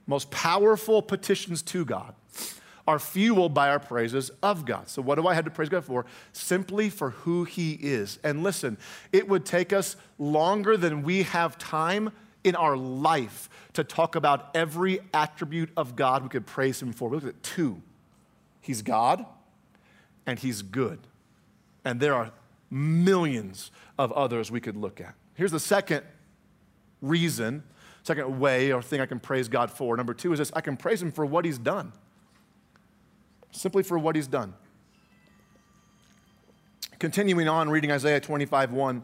Most 0.06 0.30
powerful 0.30 1.02
petitions 1.02 1.62
to 1.62 1.84
God 1.84 2.14
are 2.86 2.98
fueled 2.98 3.52
by 3.52 3.68
our 3.68 3.80
praises 3.80 4.30
of 4.42 4.64
God. 4.64 4.88
So, 4.88 5.02
what 5.02 5.16
do 5.16 5.26
I 5.26 5.34
have 5.34 5.44
to 5.44 5.50
praise 5.50 5.68
God 5.68 5.84
for? 5.84 6.06
Simply 6.32 6.88
for 6.88 7.10
who 7.10 7.44
He 7.44 7.72
is. 7.72 8.18
And 8.22 8.42
listen, 8.42 8.78
it 9.12 9.28
would 9.28 9.44
take 9.44 9.72
us 9.72 9.96
longer 10.18 10.76
than 10.76 11.02
we 11.02 11.24
have 11.24 11.58
time 11.58 12.12
in 12.44 12.54
our 12.54 12.76
life 12.76 13.50
to 13.72 13.82
talk 13.82 14.14
about 14.14 14.50
every 14.54 15.00
attribute 15.12 15.70
of 15.76 15.96
God 15.96 16.22
we 16.22 16.28
could 16.28 16.46
praise 16.46 16.80
Him 16.80 16.92
for. 16.92 17.08
We 17.08 17.16
look 17.16 17.26
at 17.26 17.42
two 17.42 17.82
He's 18.66 18.82
God 18.82 19.24
and 20.26 20.38
He's 20.38 20.62
good. 20.62 21.00
And 21.84 22.00
there 22.00 22.14
are 22.14 22.32
millions 22.70 23.70
of 23.98 24.12
others 24.12 24.50
we 24.50 24.60
could 24.60 24.76
look 24.76 25.00
at. 25.00 25.14
Here's 25.34 25.52
the 25.52 25.60
second 25.60 26.04
reason, 27.00 27.62
second 28.02 28.40
way 28.40 28.72
or 28.72 28.82
thing 28.82 29.00
I 29.00 29.06
can 29.06 29.20
praise 29.20 29.48
God 29.48 29.70
for. 29.70 29.96
Number 29.96 30.14
two 30.14 30.32
is 30.32 30.38
this 30.38 30.50
I 30.54 30.60
can 30.60 30.76
praise 30.76 31.00
Him 31.00 31.12
for 31.12 31.24
what 31.24 31.44
He's 31.44 31.58
done 31.58 31.92
simply 33.56 33.82
for 33.82 33.98
what 33.98 34.14
he's 34.14 34.26
done. 34.26 34.54
Continuing 36.98 37.48
on, 37.48 37.68
reading 37.68 37.90
Isaiah 37.90 38.20
25 38.20 38.72
1 38.72 39.02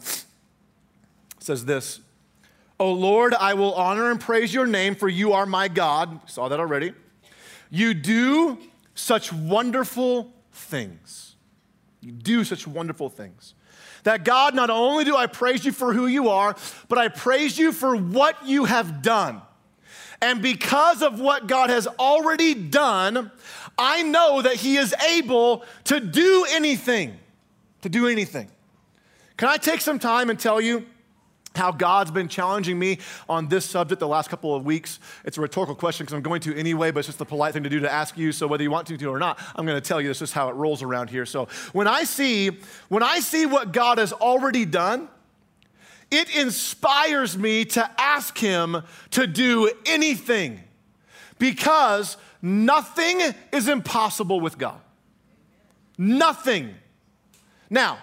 says 1.39 1.65
this 1.65 2.01
O 2.79 2.93
Lord, 2.93 3.35
I 3.35 3.55
will 3.55 3.75
honor 3.75 4.11
and 4.11 4.21
praise 4.21 4.53
your 4.53 4.67
name, 4.67 4.95
for 4.95 5.09
you 5.09 5.33
are 5.33 5.47
my 5.47 5.69
God. 5.69 6.21
Saw 6.29 6.49
that 6.49 6.61
already. 6.61 6.93
You 7.71 7.95
do 7.95 8.59
such 8.95 9.33
wonderful 9.33 10.33
things. 10.53 11.37
You 12.01 12.13
do 12.13 12.45
such 12.45 12.67
wonderful 12.67 13.09
things. 13.09 13.55
That 14.05 14.25
God, 14.25 14.55
not 14.55 14.71
only 14.71 15.05
do 15.05 15.17
I 15.17 15.27
praise 15.27 15.65
you 15.65 15.73
for 15.73 15.93
who 15.93 16.07
you 16.07 16.29
are, 16.29 16.57
but 16.89 16.99
I 16.99 17.09
praise 17.09 17.57
you 17.57 17.73
for 17.73 17.95
what 17.95 18.47
you 18.47 18.65
have 18.65 19.01
done. 19.03 19.41
And 20.21 20.43
because 20.43 21.03
of 21.03 21.21
what 21.21 21.47
God 21.47 21.71
has 21.71 21.87
already 21.87 22.55
done, 22.55 23.31
I 23.79 24.03
know 24.03 24.43
that 24.43 24.55
He 24.55 24.77
is 24.77 24.95
able 25.11 25.65
to 25.85 26.01
do 26.01 26.47
anything, 26.51 27.17
to 27.83 27.89
do 27.89 28.07
anything. 28.07 28.49
Can 29.37 29.49
I 29.49 29.57
take 29.57 29.81
some 29.81 29.99
time 29.99 30.31
and 30.31 30.39
tell 30.39 30.61
you 30.61 30.87
how 31.55 31.71
God's 31.73 32.11
been 32.11 32.29
challenging 32.29 32.79
me 32.79 32.99
on 33.29 33.49
this 33.49 33.65
subject 33.65 34.01
the 34.01 34.09
last 34.09 34.31
couple 34.31 34.55
of 34.55 34.65
weeks. 34.65 35.01
It's 35.25 35.39
a 35.39 35.41
rhetorical 35.41 35.75
question 35.75 36.05
because 36.05 36.15
I'm 36.15 36.23
going 36.23 36.41
to 36.43 36.57
anyway, 36.57 36.91
but 36.91 37.01
it's 37.01 37.09
just 37.09 37.19
the 37.19 37.25
polite 37.25 37.53
thing 37.55 37.63
to 37.65 37.69
do 37.69 37.81
to 37.81 37.93
ask 37.93 38.17
you. 38.17 38.33
So 38.33 38.47
whether 38.47 38.63
you 38.63 38.71
want 38.71 38.87
to 38.89 38.97
to 38.97 39.07
or 39.07 39.19
not, 39.19 39.39
I'm 39.55 39.67
going 39.67 39.81
to 39.81 39.87
tell 39.87 40.01
you 40.01 40.09
this 40.09 40.23
is 40.23 40.33
how 40.33 40.49
it 40.49 40.55
rolls 40.55 40.83
around 40.83 41.11
here. 41.11 41.27
So 41.27 41.49
when 41.73 41.87
I 41.87 42.05
see 42.05 42.59
when 42.89 43.03
I 43.03 43.21
see 43.21 43.47
what 43.47 43.73
God 43.73 43.99
has 43.99 44.13
already 44.13 44.65
done, 44.65 45.09
it 46.11 46.35
inspires 46.37 47.37
me 47.37 47.65
to 47.67 47.91
ask 47.99 48.37
him 48.39 48.83
to 49.11 49.27
do 49.27 49.71
anything 49.87 50.61
because 51.39 52.17
Nothing 52.43 53.21
is 53.53 53.69
impossible 53.69 54.41
with 54.41 54.59
God. 54.59 54.81
Nothing. 55.97 56.75
Now, 57.71 57.99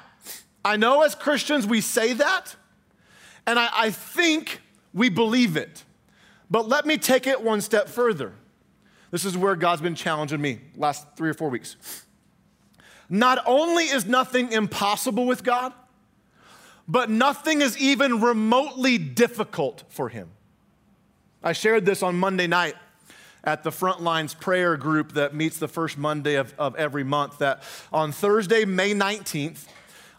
I 0.64 0.78
know 0.78 1.02
as 1.02 1.14
Christians 1.14 1.68
we 1.68 1.82
say 1.82 2.14
that, 2.14 2.56
and 3.50 3.58
I, 3.58 3.70
I, 3.74 3.90
think 3.90 4.62
we 4.94 5.10
believe 5.10 5.58
it. 5.58 5.84
But 6.52 6.68
let 6.68 6.86
me 6.86 6.98
take 6.98 7.26
it 7.26 7.42
one 7.42 7.62
step 7.62 7.90
further. 7.90 8.34
This 9.10 9.26
is 9.26 9.36
where 9.36 9.56
God's 9.56 9.82
been 9.82 9.96
challenging 9.96 10.40
me 10.40 10.60
last 10.76 11.08
three 11.16 11.32
or 11.32 11.34
four 11.34 11.50
weeks. 11.50 11.76
Not 13.10 13.42
only 13.48 13.86
is 13.86 14.06
nothing 14.06 14.52
impossible 14.52 15.26
with 15.26 15.44
God, 15.44 15.74
but 16.88 17.10
nothing 17.10 17.62
is 17.62 17.76
even 17.80 18.22
remotely 18.22 19.00
difficult 19.00 19.84
for 19.90 20.10
Him. 20.10 20.30
I 21.44 21.54
shared 21.54 21.88
this 21.88 22.04
on 22.04 22.16
Monday 22.18 22.46
night 22.46 22.76
at 23.44 23.64
the 23.64 23.72
Frontlines 23.72 24.40
prayer 24.40 24.78
group 24.78 25.14
that 25.14 25.34
meets 25.34 25.58
the 25.58 25.68
first 25.68 25.98
Monday 25.98 26.36
of, 26.36 26.54
of 26.60 26.76
every 26.76 27.04
month. 27.04 27.40
That 27.40 27.64
on 27.92 28.12
Thursday, 28.12 28.64
May 28.66 28.94
19th, 28.94 29.66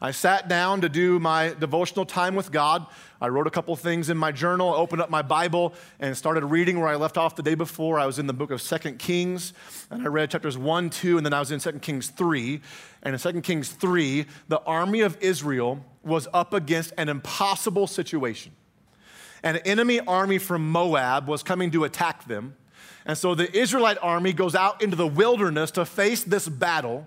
I 0.02 0.12
sat 0.12 0.48
down 0.48 0.80
to 0.80 0.88
do 0.88 1.18
my 1.18 1.54
devotional 1.58 2.06
time 2.06 2.34
with 2.34 2.50
God. 2.50 2.86
I 3.20 3.28
wrote 3.28 3.46
a 3.46 3.50
couple 3.50 3.76
things 3.76 4.08
in 4.08 4.16
my 4.16 4.32
journal, 4.32 4.72
opened 4.72 5.02
up 5.02 5.10
my 5.10 5.20
Bible, 5.20 5.74
and 5.98 6.16
started 6.16 6.42
reading 6.46 6.80
where 6.80 6.88
I 6.88 6.96
left 6.96 7.18
off 7.18 7.36
the 7.36 7.42
day 7.42 7.54
before. 7.54 7.98
I 7.98 8.06
was 8.06 8.18
in 8.18 8.26
the 8.26 8.32
book 8.32 8.50
of 8.50 8.62
Second 8.62 8.98
Kings, 8.98 9.52
and 9.90 10.02
I 10.02 10.06
read 10.06 10.30
chapters 10.30 10.56
1, 10.56 10.88
2, 10.88 11.18
and 11.18 11.26
then 11.26 11.34
I 11.34 11.38
was 11.38 11.50
in 11.50 11.60
Second 11.60 11.80
Kings 11.80 12.08
3. 12.08 12.62
And 13.02 13.12
in 13.12 13.18
Second 13.18 13.42
Kings 13.42 13.68
3, 13.72 14.24
the 14.48 14.60
army 14.62 15.00
of 15.00 15.18
Israel 15.20 15.84
was 16.02 16.26
up 16.32 16.54
against 16.54 16.94
an 16.96 17.10
impossible 17.10 17.86
situation. 17.86 18.52
An 19.42 19.56
enemy 19.58 20.00
army 20.00 20.38
from 20.38 20.70
Moab 20.70 21.28
was 21.28 21.42
coming 21.42 21.70
to 21.72 21.84
attack 21.84 22.26
them. 22.26 22.56
And 23.04 23.18
so 23.18 23.34
the 23.34 23.54
Israelite 23.54 23.98
army 24.00 24.32
goes 24.32 24.54
out 24.54 24.82
into 24.82 24.96
the 24.96 25.06
wilderness 25.06 25.70
to 25.72 25.84
face 25.84 26.24
this 26.24 26.48
battle. 26.48 27.06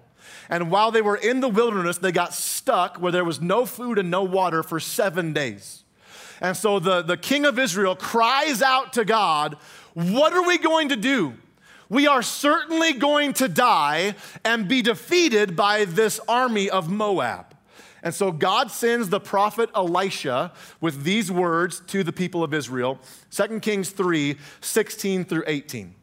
And 0.50 0.70
while 0.72 0.92
they 0.92 1.02
were 1.02 1.16
in 1.16 1.40
the 1.40 1.50
wilderness, 1.50 1.98
they 1.98 2.12
got 2.12 2.34
stuck 2.34 2.98
where 2.98 3.12
there 3.12 3.26
was 3.26 3.42
no 3.42 3.66
food 3.66 3.98
and 3.98 4.12
no 4.12 4.24
water 4.24 4.64
for 4.64 4.80
seven 4.80 5.34
days. 5.34 5.84
And 6.42 6.58
so 6.58 6.80
the, 6.80 7.02
the 7.02 7.18
king 7.18 7.46
of 7.46 7.58
Israel 7.58 7.96
cries 7.96 8.62
out 8.62 8.94
to 8.94 9.06
God, 9.06 9.58
What 9.94 10.34
are 10.34 10.46
we 10.46 10.58
going 10.58 10.90
to 10.90 10.96
do? 10.96 11.34
We 11.90 12.08
are 12.08 12.22
certainly 12.22 12.94
going 12.94 13.34
to 13.34 13.48
die 13.48 14.16
and 14.44 14.68
be 14.68 14.82
defeated 14.82 15.56
by 15.56 15.86
this 15.86 16.20
army 16.28 16.70
of 16.70 16.90
Moab. 16.90 17.56
And 18.02 18.14
so 18.14 18.32
God 18.32 18.70
sends 18.70 19.10
the 19.10 19.20
prophet 19.20 19.70
Elisha 19.74 20.52
with 20.82 21.04
these 21.04 21.32
words 21.32 21.82
to 21.88 22.04
the 22.04 22.12
people 22.12 22.44
of 22.44 22.54
Israel 22.54 23.00
2 23.32 23.62
Kings 23.62 23.92
3 23.92 24.38
16 24.60 25.26
through 25.26 25.44
18. 25.48 25.96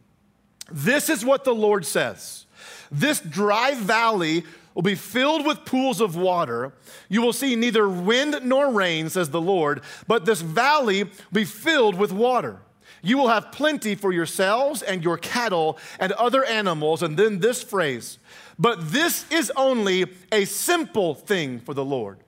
This 0.72 1.10
is 1.10 1.24
what 1.24 1.44
the 1.44 1.54
Lord 1.54 1.84
says 1.84 2.46
This 2.90 3.20
dry 3.20 3.74
valley 3.74 4.44
will 4.74 4.82
be 4.82 4.94
filled 4.94 5.46
with 5.46 5.64
pools 5.64 6.00
of 6.00 6.16
water. 6.16 6.72
You 7.08 7.22
will 7.22 7.32
see 7.32 7.56
neither 7.56 7.88
wind 7.88 8.40
nor 8.44 8.72
rain, 8.72 9.08
says 9.10 9.30
the 9.30 9.40
Lord, 9.40 9.82
but 10.06 10.24
this 10.24 10.40
valley 10.40 11.04
will 11.04 11.12
be 11.32 11.44
filled 11.44 11.96
with 11.96 12.12
water. 12.12 12.60
You 13.02 13.16
will 13.16 13.28
have 13.28 13.50
plenty 13.50 13.94
for 13.94 14.12
yourselves 14.12 14.82
and 14.82 15.02
your 15.02 15.16
cattle 15.16 15.78
and 15.98 16.12
other 16.12 16.44
animals. 16.44 17.02
And 17.02 17.16
then 17.16 17.40
this 17.40 17.62
phrase 17.62 18.18
but 18.60 18.92
this 18.92 19.24
is 19.30 19.50
only 19.56 20.04
a 20.30 20.44
simple 20.44 21.14
thing 21.14 21.60
for 21.60 21.72
the 21.72 21.84
Lord, 21.84 22.18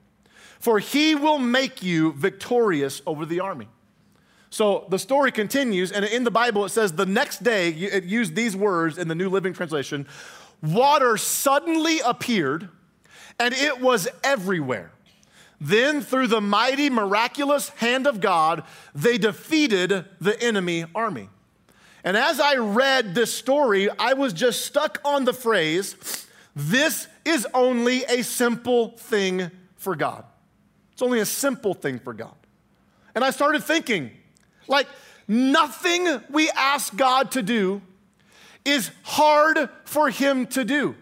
for 0.58 0.78
he 0.78 1.14
will 1.14 1.38
make 1.38 1.82
you 1.82 2.14
victorious 2.14 3.02
over 3.06 3.26
the 3.26 3.40
army. 3.40 3.68
So 4.48 4.86
the 4.88 4.98
story 4.98 5.30
continues, 5.30 5.92
and 5.92 6.06
in 6.06 6.24
the 6.24 6.30
Bible 6.30 6.64
it 6.64 6.70
says 6.70 6.92
the 6.92 7.04
next 7.04 7.42
day, 7.42 7.68
it 7.68 8.04
used 8.04 8.34
these 8.34 8.56
words 8.56 8.96
in 8.96 9.08
the 9.08 9.14
New 9.14 9.28
Living 9.28 9.52
Translation 9.52 10.06
water 10.62 11.16
suddenly 11.16 12.00
appeared, 12.00 12.68
and 13.38 13.52
it 13.54 13.80
was 13.80 14.08
everywhere. 14.22 14.92
Then, 15.60 16.00
through 16.00 16.26
the 16.26 16.40
mighty, 16.40 16.90
miraculous 16.90 17.68
hand 17.70 18.06
of 18.06 18.20
God, 18.20 18.64
they 18.94 19.16
defeated 19.16 20.06
the 20.20 20.40
enemy 20.42 20.86
army. 20.94 21.28
And 22.04 22.16
as 22.16 22.40
I 22.40 22.56
read 22.56 23.14
this 23.14 23.32
story, 23.32 23.88
I 23.96 24.14
was 24.14 24.32
just 24.32 24.64
stuck 24.64 25.00
on 25.04 25.24
the 25.24 25.32
phrase, 25.32 26.26
this 26.56 27.06
is 27.24 27.46
only 27.54 28.04
a 28.04 28.22
simple 28.22 28.88
thing 28.98 29.50
for 29.76 29.94
God. 29.94 30.24
It's 30.92 31.02
only 31.02 31.20
a 31.20 31.26
simple 31.26 31.74
thing 31.74 32.00
for 32.00 32.12
God. 32.12 32.34
And 33.14 33.24
I 33.24 33.30
started 33.30 33.62
thinking, 33.62 34.10
like, 34.66 34.88
nothing 35.28 36.20
we 36.28 36.50
ask 36.50 36.94
God 36.96 37.30
to 37.32 37.42
do 37.42 37.82
is 38.64 38.90
hard 39.02 39.68
for 39.84 40.10
Him 40.10 40.46
to 40.48 40.64
do. 40.64 40.94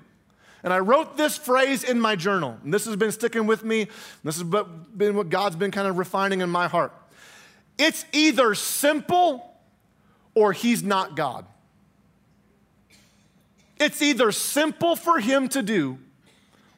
And 0.62 0.72
I 0.72 0.78
wrote 0.78 1.16
this 1.16 1.38
phrase 1.38 1.84
in 1.84 1.98
my 1.98 2.16
journal, 2.16 2.58
and 2.62 2.72
this 2.72 2.84
has 2.84 2.96
been 2.96 3.12
sticking 3.12 3.46
with 3.46 3.64
me. 3.64 3.88
This 4.24 4.38
has 4.38 4.44
been 4.44 5.14
what 5.14 5.30
God's 5.30 5.56
been 5.56 5.70
kind 5.70 5.88
of 5.88 5.96
refining 5.96 6.42
in 6.42 6.50
my 6.50 6.68
heart. 6.68 6.92
It's 7.78 8.04
either 8.12 8.54
simple 8.54 9.58
or 10.34 10.52
he's 10.52 10.82
not 10.82 11.16
God. 11.16 11.46
It's 13.78 14.02
either 14.02 14.30
simple 14.32 14.96
for 14.96 15.18
him 15.18 15.48
to 15.48 15.62
do 15.62 15.98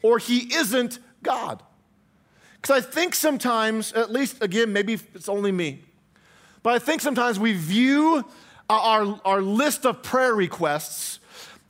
or 0.02 0.18
he 0.18 0.54
isn't 0.54 1.00
God. 1.22 1.60
Because 2.60 2.84
I 2.84 2.88
think 2.88 3.16
sometimes, 3.16 3.92
at 3.94 4.12
least 4.12 4.40
again, 4.40 4.72
maybe 4.72 5.00
it's 5.14 5.28
only 5.28 5.50
me, 5.50 5.82
but 6.62 6.74
I 6.74 6.78
think 6.78 7.00
sometimes 7.00 7.40
we 7.40 7.54
view 7.54 8.24
our, 8.78 9.20
our 9.24 9.42
list 9.42 9.87
of 9.87 10.02
prayer 10.02 10.35
requests 10.35 11.18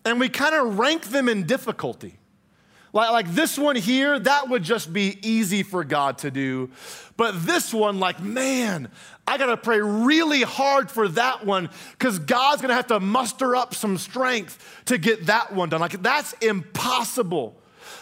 and 0.04 0.18
we 0.18 0.28
kind 0.28 0.54
of 0.54 0.78
rank 0.78 1.04
them 1.04 1.28
in 1.28 1.44
difficulty. 1.44 2.18
Like, 2.92 3.10
like 3.10 3.34
this 3.34 3.56
one 3.56 3.76
here, 3.76 4.18
that 4.18 4.48
would 4.48 4.62
just 4.62 4.92
be 4.92 5.18
easy 5.22 5.62
for 5.62 5.82
God 5.82 6.18
to 6.18 6.30
do. 6.30 6.70
But 7.16 7.46
this 7.46 7.72
one, 7.72 7.98
like, 8.00 8.20
man, 8.20 8.88
I 9.26 9.38
gotta 9.38 9.56
pray 9.56 9.80
really 9.80 10.42
hard 10.42 10.90
for 10.90 11.08
that 11.08 11.46
one 11.46 11.70
because 11.92 12.18
God's 12.18 12.60
gonna 12.60 12.74
have 12.74 12.88
to 12.88 13.00
muster 13.00 13.56
up 13.56 13.74
some 13.74 13.96
strength 13.96 14.82
to 14.86 14.98
get 14.98 15.26
that 15.26 15.54
one 15.54 15.70
done. 15.70 15.80
Like, 15.80 16.02
that's 16.02 16.34
impossible. 16.34 17.56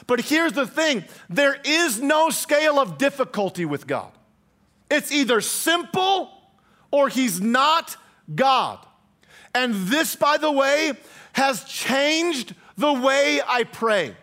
But 0.07 0.23
here's 0.23 0.53
the 0.53 0.67
thing 0.67 1.05
there 1.29 1.57
is 1.65 2.01
no 2.01 2.31
scale 2.31 2.81
of 2.81 2.99
difficulty 2.99 3.65
with 3.65 3.87
God. 3.87 4.11
It's 4.91 5.13
either 5.13 5.41
simple 5.41 6.33
or 6.91 7.09
He's 7.09 7.41
not 7.41 7.97
God. 8.35 8.85
And 9.55 9.75
this, 9.75 10.17
by 10.17 10.37
the 10.37 10.51
way, 10.51 10.93
has 11.33 11.65
changed 11.65 12.55
the 12.77 12.93
way 12.93 13.41
I 13.47 13.65
pray. 13.65 14.17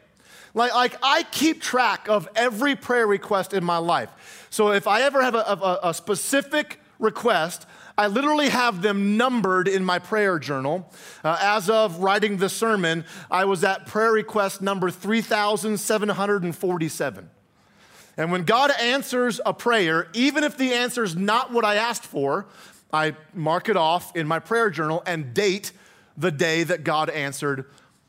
Like, 0.54 0.74
like 0.74 0.96
I 1.04 1.24
keep 1.24 1.62
track 1.62 2.08
of 2.10 2.28
every 2.36 2.76
prayer 2.76 3.06
request 3.06 3.54
in 3.54 3.64
my 3.64 3.78
life. 3.78 4.48
So 4.50 4.72
if 4.72 4.88
I 4.88 5.02
ever 5.02 5.22
have 5.22 5.36
a, 5.36 5.40
a, 5.40 5.80
a 5.90 5.94
specific 5.94 6.80
request, 7.00 7.68
I 7.98 8.08
literally 8.08 8.50
have 8.50 8.82
them 8.82 9.18
numbered 9.18 9.68
in 9.68 9.84
my 9.84 10.00
prayer 10.00 10.40
journal. 10.40 10.90
Uh, 11.24 11.38
as 11.42 11.70
of 11.70 12.00
writing 12.00 12.38
the 12.38 12.50
sermon, 12.50 13.04
I 13.30 13.46
was 13.46 13.64
at 13.64 13.86
prayer 13.88 14.12
request 14.12 14.62
number 14.62 14.92
3,747. 14.92 17.30
And 18.18 18.32
when 18.32 18.44
God 18.44 18.72
answers 18.80 19.42
a 19.46 19.54
prayer, 19.54 20.08
even 20.14 20.44
if 20.44 20.58
the 20.58 20.74
answer 20.74 21.04
is 21.04 21.16
not 21.16 21.52
what 21.52 21.66
I 21.66 21.76
asked 21.76 22.06
for, 22.06 22.48
I 22.92 23.16
mark 23.34 23.70
it 23.70 23.78
off 23.78 24.16
in 24.16 24.28
my 24.28 24.40
prayer 24.40 24.70
journal 24.70 25.04
and 25.06 25.34
date 25.34 25.72
the 26.18 26.32
day 26.32 26.64
that 26.64 26.84
God 26.84 27.10
answered 27.10 27.66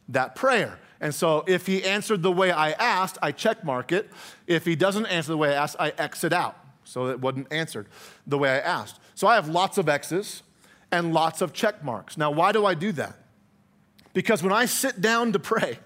that 0.09 0.35
prayer. 0.35 0.79
And 1.01 1.15
so 1.15 1.45
if 1.47 1.67
he 1.67 1.85
answered 1.85 2.23
the 2.23 2.33
way 2.33 2.51
I 2.51 2.71
asked, 2.73 3.19
I 3.23 3.33
check 3.33 3.65
mark 3.65 3.93
it. 3.93 4.11
If 4.47 4.65
he 4.65 4.75
doesn't 4.77 5.07
answer 5.07 5.33
the 5.33 5.39
way 5.39 5.51
I 5.51 5.63
asked, 5.63 5.77
I 5.79 5.93
exit 5.99 6.33
out. 6.33 6.57
So 6.85 7.09
it 7.09 7.21
wasn't 7.21 7.53
answered 7.53 7.87
the 8.27 8.39
way 8.39 8.51
I 8.51 8.59
asked. 8.59 8.99
So 9.15 9.27
I 9.27 9.35
have 9.35 9.49
lots 9.49 9.79
of 9.79 9.89
X's 9.89 10.43
and 10.91 11.13
lots 11.13 11.43
of 11.43 11.53
check 11.53 11.85
marks. 11.85 12.17
Now, 12.17 12.31
why 12.31 12.53
do 12.53 12.65
I 12.65 12.75
do 12.75 12.93
that? 12.93 13.15
Because 14.15 14.43
when 14.43 14.53
I 14.53 14.65
sit 14.65 15.01
down 15.01 15.33
to 15.33 15.39
pray, 15.39 15.79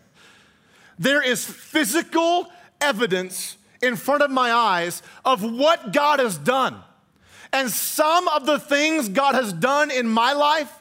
there 0.99 1.23
is 1.23 1.45
physical 1.45 2.51
evidence 2.81 3.57
in 3.83 3.97
front 3.97 4.23
of 4.23 4.31
my 4.31 4.53
eyes 4.53 5.03
of 5.25 5.43
what 5.43 5.93
God 5.93 6.21
has 6.21 6.39
done. 6.39 6.83
And 7.53 7.71
some 7.71 8.29
of 8.29 8.47
the 8.47 8.59
things 8.59 9.09
God 9.09 9.35
has 9.35 9.53
done 9.53 9.91
in 9.91 10.09
my 10.09 10.33
life 10.33 10.73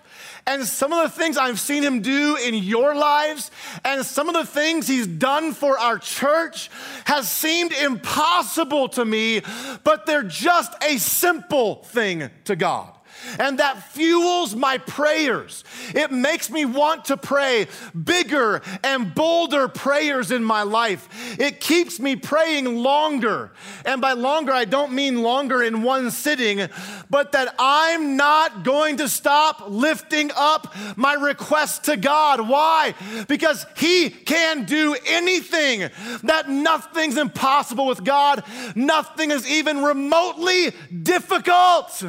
and 0.48 0.64
some 0.66 0.92
of 0.92 1.04
the 1.04 1.10
things 1.10 1.38
I've 1.38 1.60
seen 1.60 1.84
him 1.84 2.02
do 2.02 2.38
in 2.38 2.56
your 2.56 2.96
lives 2.96 3.52
and 3.86 4.06
some 4.06 4.28
of 4.28 4.34
the 4.34 4.46
things 4.46 4.88
he's 4.88 5.08
done 5.08 5.54
for 5.54 5.78
our 5.78 6.00
church 6.00 6.70
has 7.06 7.30
seemed 7.30 7.74
impossible 7.74 8.90
to 8.90 9.06
me, 9.06 9.42
but 9.84 10.06
they're 10.06 10.24
just 10.24 10.74
a 10.84 10.98
simple 10.98 11.84
thing 11.84 12.30
to 12.46 12.56
God 12.56 12.98
and 13.40 13.60
that 13.60 13.92
fuels 13.92 14.56
my 14.56 14.78
prayers. 14.78 15.64
It 15.94 16.12
makes 16.12 16.50
me 16.50 16.66
want 16.66 17.06
to 17.06 17.18
pray 17.18 17.68
bigger 18.04 18.62
and 18.84 19.14
bolder 19.14 19.68
prayers 19.68 20.32
in 20.32 20.44
my 20.44 20.64
life. 20.64 21.40
It 21.40 21.60
keeps 21.60 22.00
me 22.00 22.16
praying 22.16 22.78
longer. 22.78 23.52
And 23.86 24.02
by 24.02 24.14
longer, 24.14 24.52
I 24.52 24.66
don't 24.66 24.94
mean 24.94 25.22
longer 25.22 25.62
in 25.64 25.84
one 25.84 26.12
sitting, 26.12 26.68
but 27.10 27.32
that 27.34 27.56
I'm 27.60 28.16
not 28.16 28.64
going 28.64 28.98
to 28.98 29.10
stop 29.10 29.64
lifting 29.68 30.32
up 30.36 30.74
my 30.96 31.14
requests 31.14 31.80
to 31.80 31.98
God. 31.98 32.48
Why? 32.48 32.94
Because 33.28 33.66
He 33.78 34.10
can 34.10 34.66
do 34.66 34.96
anything, 35.06 35.90
that 36.24 36.50
nothing's 36.50 37.18
impossible 37.18 37.88
with 37.88 38.04
God, 38.04 38.44
nothing 38.76 39.32
is 39.32 39.48
even 39.48 39.84
remotely 39.84 40.72
difficult 41.04 42.04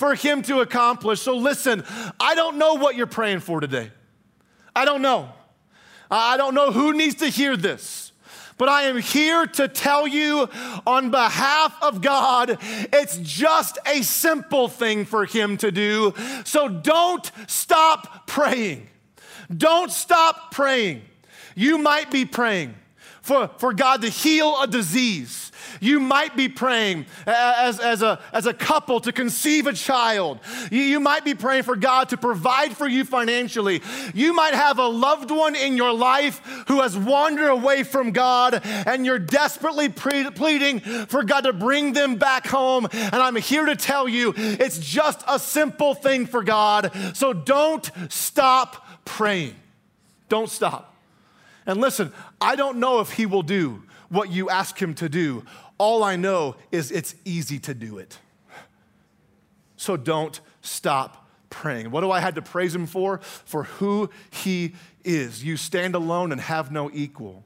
for 0.00 0.14
Him 0.14 0.40
to 0.44 0.60
accomplish. 0.60 1.20
So 1.20 1.36
listen, 1.36 1.84
I 2.18 2.34
don't 2.34 2.56
know 2.56 2.74
what 2.74 2.96
you're 2.96 3.06
praying 3.06 3.40
for 3.40 3.60
today. 3.60 3.90
I 4.74 4.86
don't 4.86 5.02
know. 5.02 5.28
I 6.10 6.38
don't 6.38 6.54
know 6.54 6.72
who 6.72 6.94
needs 6.94 7.16
to 7.16 7.26
hear 7.26 7.54
this. 7.54 8.12
But 8.56 8.70
I 8.70 8.84
am 8.84 8.96
here 8.96 9.46
to 9.46 9.68
tell 9.68 10.08
you 10.08 10.48
on 10.86 11.10
behalf 11.10 11.76
of 11.82 12.00
God, 12.00 12.56
it's 12.62 13.18
just 13.18 13.78
a 13.84 14.00
simple 14.00 14.68
thing 14.68 15.04
for 15.04 15.26
Him 15.26 15.58
to 15.58 15.70
do. 15.70 16.14
So 16.44 16.68
don't 16.68 17.30
stop 17.46 18.26
praying. 18.26 18.88
Don't 19.54 19.90
stop 19.90 20.50
praying. 20.50 21.02
You 21.54 21.76
might 21.76 22.10
be 22.10 22.24
praying 22.24 22.74
for, 23.20 23.48
for 23.58 23.74
God 23.74 24.00
to 24.00 24.08
heal 24.08 24.62
a 24.62 24.66
disease. 24.66 25.49
You 25.80 26.00
might 26.00 26.36
be 26.36 26.48
praying 26.48 27.06
as, 27.26 27.78
as, 27.78 28.02
a, 28.02 28.20
as 28.32 28.46
a 28.46 28.54
couple 28.54 29.00
to 29.00 29.12
conceive 29.12 29.66
a 29.66 29.72
child. 29.72 30.40
You, 30.70 30.80
you 30.80 31.00
might 31.00 31.24
be 31.24 31.34
praying 31.34 31.64
for 31.64 31.76
God 31.76 32.08
to 32.10 32.16
provide 32.16 32.76
for 32.76 32.88
you 32.88 33.04
financially. 33.04 33.82
You 34.14 34.32
might 34.32 34.54
have 34.54 34.78
a 34.78 34.86
loved 34.86 35.30
one 35.30 35.54
in 35.54 35.76
your 35.76 35.92
life 35.92 36.38
who 36.68 36.80
has 36.80 36.96
wandered 36.96 37.50
away 37.50 37.82
from 37.84 38.12
God, 38.12 38.60
and 38.64 39.06
you're 39.06 39.18
desperately 39.18 39.88
pre- 39.88 40.30
pleading 40.30 40.80
for 40.80 41.22
God 41.22 41.42
to 41.42 41.52
bring 41.52 41.92
them 41.92 42.16
back 42.16 42.46
home. 42.46 42.88
And 42.92 43.16
I'm 43.16 43.36
here 43.36 43.66
to 43.66 43.76
tell 43.76 44.08
you 44.08 44.34
it's 44.36 44.78
just 44.78 45.22
a 45.28 45.38
simple 45.38 45.94
thing 45.94 46.26
for 46.26 46.42
God. 46.42 46.92
So 47.14 47.32
don't 47.32 47.90
stop 48.08 49.04
praying. 49.04 49.56
Don't 50.28 50.48
stop. 50.48 50.94
And 51.66 51.80
listen, 51.80 52.12
I 52.40 52.56
don't 52.56 52.78
know 52.78 53.00
if 53.00 53.12
He 53.12 53.26
will 53.26 53.42
do 53.42 53.82
what 54.10 54.30
you 54.30 54.50
ask 54.50 54.80
Him 54.80 54.94
to 54.96 55.08
do. 55.08 55.44
All 55.78 56.04
I 56.04 56.16
know 56.16 56.56
is 56.70 56.90
it's 56.90 57.14
easy 57.24 57.58
to 57.60 57.72
do 57.72 57.96
it. 57.96 58.18
So 59.76 59.96
don't 59.96 60.38
stop 60.60 61.26
praying. 61.48 61.90
What 61.90 62.02
do 62.02 62.10
I 62.10 62.20
have 62.20 62.34
to 62.34 62.42
praise 62.42 62.74
him 62.74 62.86
for? 62.86 63.18
For 63.22 63.64
who 63.64 64.10
he 64.30 64.74
is. 65.04 65.42
You 65.42 65.56
stand 65.56 65.94
alone 65.94 66.32
and 66.32 66.40
have 66.40 66.70
no 66.70 66.90
equal. 66.92 67.44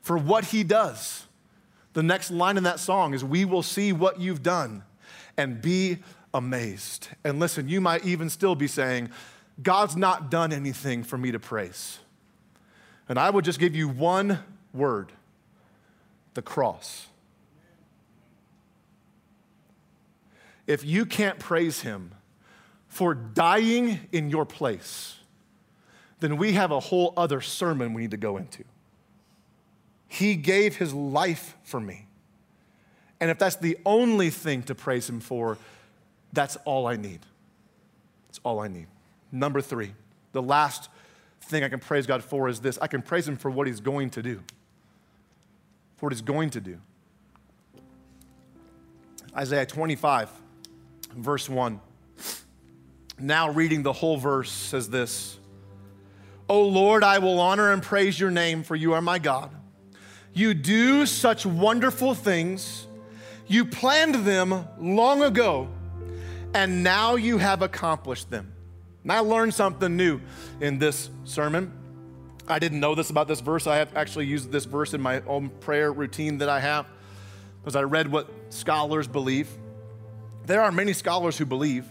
For 0.00 0.16
what 0.16 0.46
he 0.46 0.64
does. 0.64 1.26
The 1.92 2.02
next 2.02 2.30
line 2.30 2.56
in 2.56 2.64
that 2.64 2.80
song 2.80 3.12
is, 3.14 3.22
We 3.22 3.44
will 3.44 3.62
see 3.62 3.92
what 3.92 4.18
you've 4.20 4.42
done 4.42 4.82
and 5.36 5.60
be 5.60 5.98
amazed. 6.32 7.08
And 7.22 7.38
listen, 7.38 7.68
you 7.68 7.80
might 7.80 8.04
even 8.04 8.30
still 8.30 8.54
be 8.54 8.66
saying, 8.66 9.10
God's 9.62 9.96
not 9.96 10.30
done 10.30 10.52
anything 10.52 11.04
for 11.04 11.16
me 11.16 11.30
to 11.30 11.38
praise. 11.38 11.98
And 13.08 13.18
I 13.18 13.30
would 13.30 13.44
just 13.44 13.60
give 13.60 13.76
you 13.76 13.88
one 13.88 14.38
word 14.72 15.12
the 16.34 16.42
cross. 16.42 17.06
if 20.66 20.84
you 20.84 21.04
can't 21.04 21.38
praise 21.38 21.80
him 21.80 22.12
for 22.88 23.14
dying 23.14 24.00
in 24.12 24.30
your 24.30 24.46
place, 24.46 25.16
then 26.20 26.36
we 26.36 26.52
have 26.52 26.70
a 26.70 26.80
whole 26.80 27.12
other 27.16 27.40
sermon 27.40 27.92
we 27.92 28.02
need 28.02 28.12
to 28.12 28.16
go 28.16 28.36
into. 28.36 28.64
He 30.08 30.36
gave 30.36 30.76
his 30.76 30.94
life 30.94 31.56
for 31.64 31.80
me. 31.80 32.06
And 33.20 33.30
if 33.30 33.38
that's 33.38 33.56
the 33.56 33.76
only 33.84 34.30
thing 34.30 34.62
to 34.64 34.74
praise 34.74 35.08
him 35.08 35.20
for, 35.20 35.58
that's 36.32 36.56
all 36.64 36.86
I 36.86 36.96
need. 36.96 37.20
That's 38.28 38.40
all 38.44 38.60
I 38.60 38.68
need. 38.68 38.86
Number 39.32 39.60
three, 39.60 39.92
the 40.32 40.42
last 40.42 40.88
thing 41.42 41.64
I 41.64 41.68
can 41.68 41.80
praise 41.80 42.06
God 42.06 42.22
for 42.22 42.48
is 42.48 42.60
this 42.60 42.78
I 42.80 42.86
can 42.86 43.02
praise 43.02 43.26
him 43.26 43.36
for 43.36 43.50
what 43.50 43.66
he's 43.66 43.80
going 43.80 44.10
to 44.10 44.22
do. 44.22 44.40
What 46.04 46.12
he's 46.12 46.20
going 46.20 46.50
to 46.50 46.60
do. 46.60 46.78
Isaiah 49.34 49.64
25 49.64 50.30
verse 51.16 51.48
1. 51.48 51.80
Now, 53.18 53.50
reading 53.50 53.82
the 53.82 53.94
whole 53.94 54.18
verse 54.18 54.52
says 54.52 54.90
this 54.90 55.38
O 56.46 56.68
Lord, 56.68 57.02
I 57.02 57.20
will 57.20 57.40
honor 57.40 57.72
and 57.72 57.82
praise 57.82 58.20
your 58.20 58.30
name, 58.30 58.64
for 58.64 58.76
you 58.76 58.92
are 58.92 59.00
my 59.00 59.18
God. 59.18 59.50
You 60.34 60.52
do 60.52 61.06
such 61.06 61.46
wonderful 61.46 62.14
things. 62.14 62.86
You 63.46 63.64
planned 63.64 64.26
them 64.26 64.66
long 64.78 65.22
ago, 65.22 65.70
and 66.52 66.82
now 66.82 67.14
you 67.14 67.38
have 67.38 67.62
accomplished 67.62 68.28
them. 68.28 68.52
And 69.04 69.10
I 69.10 69.20
learned 69.20 69.54
something 69.54 69.96
new 69.96 70.20
in 70.60 70.78
this 70.78 71.08
sermon. 71.24 71.72
I 72.46 72.58
didn't 72.58 72.80
know 72.80 72.94
this 72.94 73.10
about 73.10 73.28
this 73.28 73.40
verse. 73.40 73.66
I 73.66 73.76
have 73.76 73.96
actually 73.96 74.26
used 74.26 74.52
this 74.52 74.64
verse 74.64 74.94
in 74.94 75.00
my 75.00 75.20
own 75.22 75.48
prayer 75.48 75.92
routine 75.92 76.38
that 76.38 76.48
I 76.48 76.60
have 76.60 76.86
because 77.60 77.76
I 77.76 77.82
read 77.82 78.10
what 78.10 78.28
scholars 78.50 79.08
believe. 79.08 79.48
There 80.44 80.62
are 80.62 80.70
many 80.70 80.92
scholars 80.92 81.38
who 81.38 81.46
believe 81.46 81.90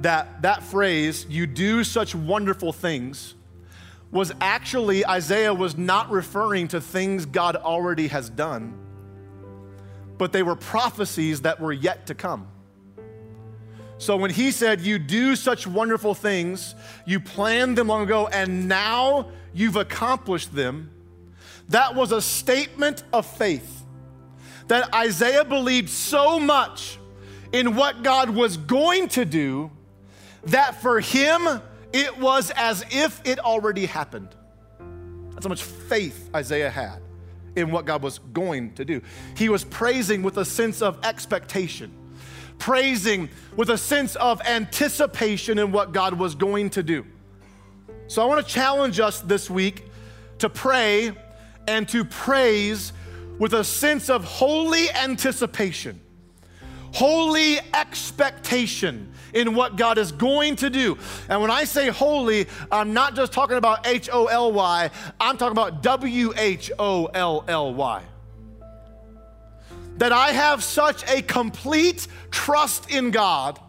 that 0.00 0.42
that 0.42 0.62
phrase, 0.62 1.26
you 1.28 1.46
do 1.46 1.84
such 1.84 2.14
wonderful 2.14 2.72
things, 2.72 3.34
was 4.10 4.32
actually, 4.40 5.06
Isaiah 5.06 5.52
was 5.52 5.76
not 5.76 6.10
referring 6.10 6.68
to 6.68 6.80
things 6.80 7.26
God 7.26 7.56
already 7.56 8.08
has 8.08 8.30
done, 8.30 8.78
but 10.16 10.32
they 10.32 10.42
were 10.42 10.56
prophecies 10.56 11.42
that 11.42 11.60
were 11.60 11.72
yet 11.72 12.06
to 12.06 12.14
come. 12.14 12.48
So 13.98 14.16
when 14.16 14.30
he 14.30 14.50
said, 14.52 14.80
You 14.80 14.98
do 14.98 15.36
such 15.36 15.66
wonderful 15.66 16.14
things, 16.14 16.74
you 17.04 17.20
planned 17.20 17.76
them 17.76 17.88
long 17.88 18.04
ago, 18.04 18.28
and 18.28 18.68
now 18.68 19.28
you've 19.54 19.76
accomplished 19.76 20.54
them, 20.54 20.90
That 21.68 21.94
was 21.94 22.12
a 22.12 22.22
statement 22.22 23.02
of 23.12 23.26
faith 23.26 23.84
that 24.68 24.94
Isaiah 24.94 25.44
believed 25.44 25.90
so 25.90 26.38
much 26.38 26.98
in 27.52 27.74
what 27.74 28.02
God 28.02 28.30
was 28.30 28.56
going 28.56 29.08
to 29.08 29.24
do 29.24 29.70
that 30.44 30.80
for 30.80 31.00
him 31.00 31.60
it 31.92 32.18
was 32.18 32.50
as 32.54 32.84
if 32.90 33.20
it 33.24 33.38
already 33.38 33.86
happened. 33.86 34.28
That's 35.30 35.46
how 35.46 35.48
much 35.48 35.62
faith 35.62 36.28
Isaiah 36.34 36.70
had 36.70 37.00
in 37.56 37.70
what 37.70 37.86
God 37.86 38.02
was 38.02 38.18
going 38.18 38.74
to 38.74 38.84
do. 38.84 39.00
He 39.36 39.48
was 39.48 39.64
praising 39.64 40.22
with 40.22 40.36
a 40.36 40.44
sense 40.44 40.82
of 40.82 40.98
expectation, 41.04 41.92
praising 42.58 43.30
with 43.56 43.70
a 43.70 43.78
sense 43.78 44.16
of 44.16 44.40
anticipation 44.42 45.58
in 45.58 45.72
what 45.72 45.92
God 45.92 46.14
was 46.14 46.34
going 46.34 46.70
to 46.70 46.82
do. 46.82 47.06
So 48.08 48.22
I 48.22 48.24
want 48.24 48.44
to 48.44 48.52
challenge 48.52 49.00
us 49.00 49.20
this 49.20 49.50
week 49.50 49.84
to 50.38 50.48
pray 50.48 51.12
and 51.66 51.86
to 51.90 52.06
praise 52.06 52.94
with 53.38 53.52
a 53.52 53.62
sense 53.62 54.08
of 54.08 54.24
holy 54.24 54.90
anticipation, 54.92 56.00
holy 56.94 57.58
expectation 57.74 59.12
in 59.34 59.54
what 59.54 59.76
God 59.76 59.98
is 59.98 60.10
going 60.10 60.56
to 60.56 60.70
do. 60.70 60.96
And 61.28 61.42
when 61.42 61.50
I 61.50 61.64
say 61.64 61.90
holy, 61.90 62.46
I'm 62.72 62.94
not 62.94 63.14
just 63.14 63.30
talking 63.30 63.58
about 63.58 63.86
H 63.86 64.08
O 64.10 64.24
L 64.24 64.52
Y, 64.52 64.90
I'm 65.20 65.36
talking 65.36 65.52
about 65.52 65.82
W 65.82 66.32
H 66.34 66.72
O 66.78 67.10
L 67.12 67.44
L 67.46 67.74
Y. 67.74 68.02
That 69.98 70.12
I 70.12 70.28
have 70.30 70.64
such 70.64 71.06
a 71.10 71.20
complete 71.20 72.08
trust 72.30 72.90
in 72.90 73.10
God 73.10 73.60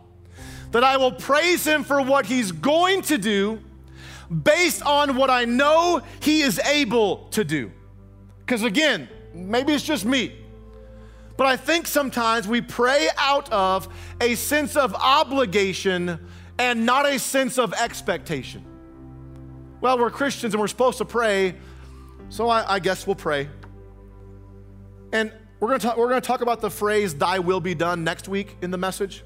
that 0.72 0.86
I 0.86 0.96
will 0.96 1.12
praise 1.12 1.68
Him 1.68 1.84
for 1.84 2.02
what 2.02 2.26
He's 2.26 2.54
going 2.54 3.02
to 3.02 3.18
do 3.18 3.60
based 4.44 4.84
on 4.84 5.16
what 5.16 5.30
I 5.30 5.46
know 5.46 6.02
He 6.22 6.42
is 6.42 6.60
able 6.60 7.28
to 7.30 7.44
do. 7.44 7.72
Because 8.40 8.64
again, 8.64 9.08
maybe 9.34 9.74
it's 9.74 9.84
just 9.84 10.06
me. 10.06 10.36
But 11.38 11.48
I 11.48 11.56
think 11.56 11.88
sometimes 11.88 12.48
we 12.48 12.60
pray 12.62 13.08
out 13.18 13.50
of 13.52 13.88
a 14.20 14.36
sense 14.36 14.76
of 14.76 14.94
obligation 14.96 16.20
and 16.58 16.86
not 16.86 17.08
a 17.08 17.18
sense 17.18 17.58
of 17.58 17.74
expectation. 17.74 18.66
Well, 19.80 19.98
we're 19.98 20.10
Christians 20.10 20.54
and 20.54 20.60
we're 20.60 20.68
supposed 20.68 20.98
to 20.98 21.06
pray, 21.06 21.56
so 22.28 22.50
I, 22.50 22.76
I 22.76 22.80
guess 22.80 23.08
we'll 23.08 23.16
pray. 23.16 23.48
And 25.14 25.32
we're 25.62 25.70
gonna, 25.70 25.80
talk, 25.80 25.98
we're 25.98 26.10
gonna 26.10 26.20
talk 26.20 26.42
about 26.42 26.60
the 26.60 26.70
phrase, 26.70 27.16
thy 27.16 27.40
will 27.40 27.62
be 27.62 27.74
done, 27.74 28.04
next 28.04 28.28
week 28.28 28.58
in 28.62 28.72
the 28.72 28.78
message. 28.78 29.24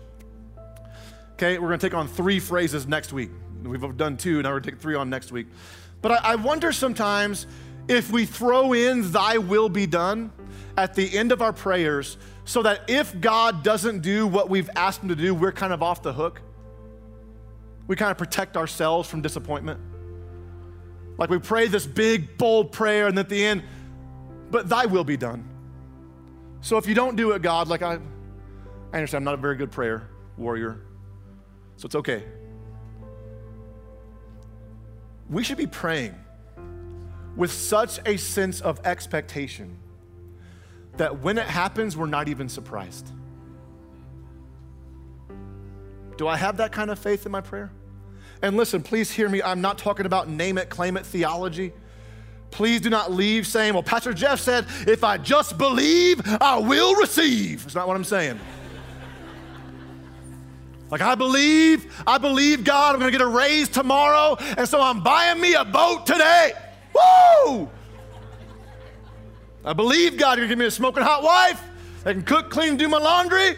Okay, 1.33 1.57
we're 1.57 1.67
gonna 1.69 1.79
take 1.79 1.95
on 1.95 2.07
three 2.07 2.39
phrases 2.39 2.87
next 2.87 3.11
week. 3.11 3.31
We've 3.63 3.97
done 3.97 4.17
two, 4.17 4.41
now 4.41 4.49
we're 4.49 4.59
gonna 4.59 4.71
take 4.71 4.81
three 4.81 4.95
on 4.95 5.09
next 5.09 5.31
week. 5.31 5.47
But 6.01 6.11
I, 6.11 6.33
I 6.33 6.35
wonder 6.35 6.71
sometimes 6.71 7.47
if 7.87 8.11
we 8.11 8.25
throw 8.25 8.73
in, 8.73 9.11
thy 9.11 9.37
will 9.37 9.69
be 9.69 9.85
done, 9.85 10.31
at 10.77 10.95
the 10.95 11.17
end 11.17 11.31
of 11.31 11.41
our 11.41 11.53
prayers 11.53 12.17
so 12.45 12.61
that 12.63 12.81
if 12.87 13.19
God 13.19 13.63
doesn't 13.63 14.01
do 14.01 14.27
what 14.27 14.49
we've 14.49 14.69
asked 14.75 15.01
Him 15.01 15.09
to 15.09 15.15
do, 15.15 15.33
we're 15.33 15.51
kind 15.51 15.71
of 15.71 15.81
off 15.81 16.01
the 16.01 16.13
hook. 16.13 16.41
We 17.87 17.95
kind 17.95 18.11
of 18.11 18.17
protect 18.17 18.57
ourselves 18.57 19.09
from 19.09 19.21
disappointment. 19.21 19.79
Like 21.17 21.29
we 21.29 21.37
pray 21.39 21.67
this 21.67 21.85
big, 21.85 22.37
bold 22.37 22.71
prayer, 22.71 23.07
and 23.07 23.17
at 23.19 23.29
the 23.29 23.43
end, 23.43 23.63
but 24.51 24.67
thy 24.67 24.85
will 24.85 25.03
be 25.03 25.17
done. 25.17 25.47
So 26.61 26.77
if 26.77 26.87
you 26.87 26.95
don't 26.95 27.15
do 27.15 27.31
it, 27.31 27.41
God, 27.41 27.67
like 27.67 27.81
I, 27.81 27.99
I 28.91 28.95
understand 28.95 29.21
I'm 29.21 29.23
not 29.25 29.33
a 29.35 29.37
very 29.37 29.55
good 29.55 29.71
prayer 29.71 30.09
warrior, 30.37 30.81
so 31.77 31.85
it's 31.85 31.95
okay. 31.95 32.23
We 35.33 35.43
should 35.43 35.57
be 35.57 35.67
praying 35.67 36.13
with 37.35 37.51
such 37.51 37.99
a 38.05 38.17
sense 38.17 38.61
of 38.61 38.79
expectation 38.85 39.77
that 40.97 41.21
when 41.21 41.39
it 41.39 41.47
happens, 41.47 41.97
we're 41.97 42.05
not 42.05 42.29
even 42.29 42.47
surprised. 42.47 43.09
Do 46.17 46.27
I 46.27 46.37
have 46.37 46.57
that 46.57 46.71
kind 46.71 46.91
of 46.91 46.99
faith 46.99 47.25
in 47.25 47.31
my 47.31 47.41
prayer? 47.41 47.71
And 48.43 48.55
listen, 48.55 48.83
please 48.83 49.11
hear 49.11 49.27
me. 49.27 49.41
I'm 49.41 49.61
not 49.61 49.79
talking 49.79 50.05
about 50.05 50.29
name 50.29 50.59
it, 50.59 50.69
claim 50.69 50.97
it 50.97 51.05
theology. 51.05 51.73
Please 52.51 52.81
do 52.81 52.91
not 52.91 53.11
leave 53.11 53.47
saying, 53.47 53.73
well, 53.73 53.81
Pastor 53.81 54.13
Jeff 54.13 54.39
said, 54.39 54.67
if 54.85 55.03
I 55.03 55.17
just 55.17 55.57
believe, 55.57 56.21
I 56.39 56.59
will 56.59 56.93
receive. 56.95 57.63
That's 57.63 57.73
not 57.73 57.87
what 57.87 57.97
I'm 57.97 58.03
saying. 58.03 58.39
Like, 60.93 61.01
I 61.01 61.15
believe, 61.15 61.91
I 62.05 62.19
believe 62.19 62.63
God, 62.63 62.93
I'm 62.93 62.99
gonna 62.99 63.11
get 63.11 63.19
a 63.19 63.25
raise 63.25 63.67
tomorrow, 63.67 64.37
and 64.39 64.69
so 64.69 64.79
I'm 64.79 65.01
buying 65.01 65.41
me 65.41 65.55
a 65.55 65.65
boat 65.65 66.05
today. 66.05 66.51
Woo! 66.93 67.67
I 69.65 69.73
believe 69.73 70.17
God, 70.19 70.37
you're 70.37 70.45
gonna 70.45 70.49
give 70.49 70.59
me 70.59 70.65
a 70.65 70.69
smoking 70.69 71.01
hot 71.01 71.23
wife 71.23 71.59
that 72.03 72.13
can 72.13 72.21
cook, 72.21 72.51
clean, 72.51 72.77
do 72.77 72.87
my 72.87 72.99
laundry. 72.99 73.55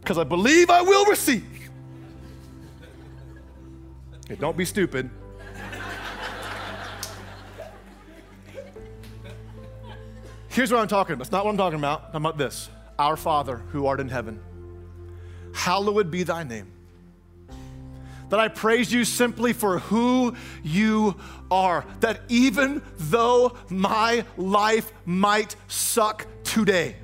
Because 0.00 0.16
I 0.16 0.24
believe 0.24 0.70
I 0.70 0.80
will 0.80 1.04
receive. 1.04 1.68
Okay, 4.24 4.36
don't 4.36 4.56
be 4.56 4.64
stupid. 4.64 5.10
Here's 10.48 10.72
what 10.72 10.80
I'm 10.80 10.88
talking 10.88 11.12
about. 11.12 11.24
It's 11.24 11.32
not 11.32 11.44
what 11.44 11.50
I'm 11.50 11.58
talking 11.58 11.78
about. 11.78 12.08
I'm 12.14 12.24
about 12.24 12.38
this. 12.38 12.70
Our 12.98 13.18
Father 13.18 13.58
who 13.72 13.84
art 13.84 14.00
in 14.00 14.08
heaven, 14.08 14.40
hallowed 15.54 16.10
be 16.10 16.22
thy 16.22 16.42
name 16.42 16.72
that 18.32 18.40
I 18.40 18.48
praise 18.48 18.90
you 18.90 19.04
simply 19.04 19.52
for 19.52 19.78
who 19.78 20.34
you 20.62 21.16
are. 21.50 21.84
That 22.00 22.22
even 22.30 22.80
though 22.96 23.58
my 23.68 24.24
life 24.38 24.90
might 25.04 25.54
suck 25.68 26.26
today, 26.42 26.96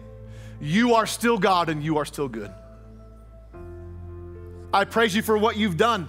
you 0.59 0.95
are 0.95 1.05
still 1.05 1.37
God 1.37 1.69
and 1.69 1.85
you 1.85 1.99
are 1.99 2.07
still 2.07 2.29
good. 2.29 2.51
I 4.73 4.87
praise 4.87 5.15
you 5.15 5.21
for 5.21 5.37
what 5.37 5.59
you've 5.59 5.77
done. 5.77 6.09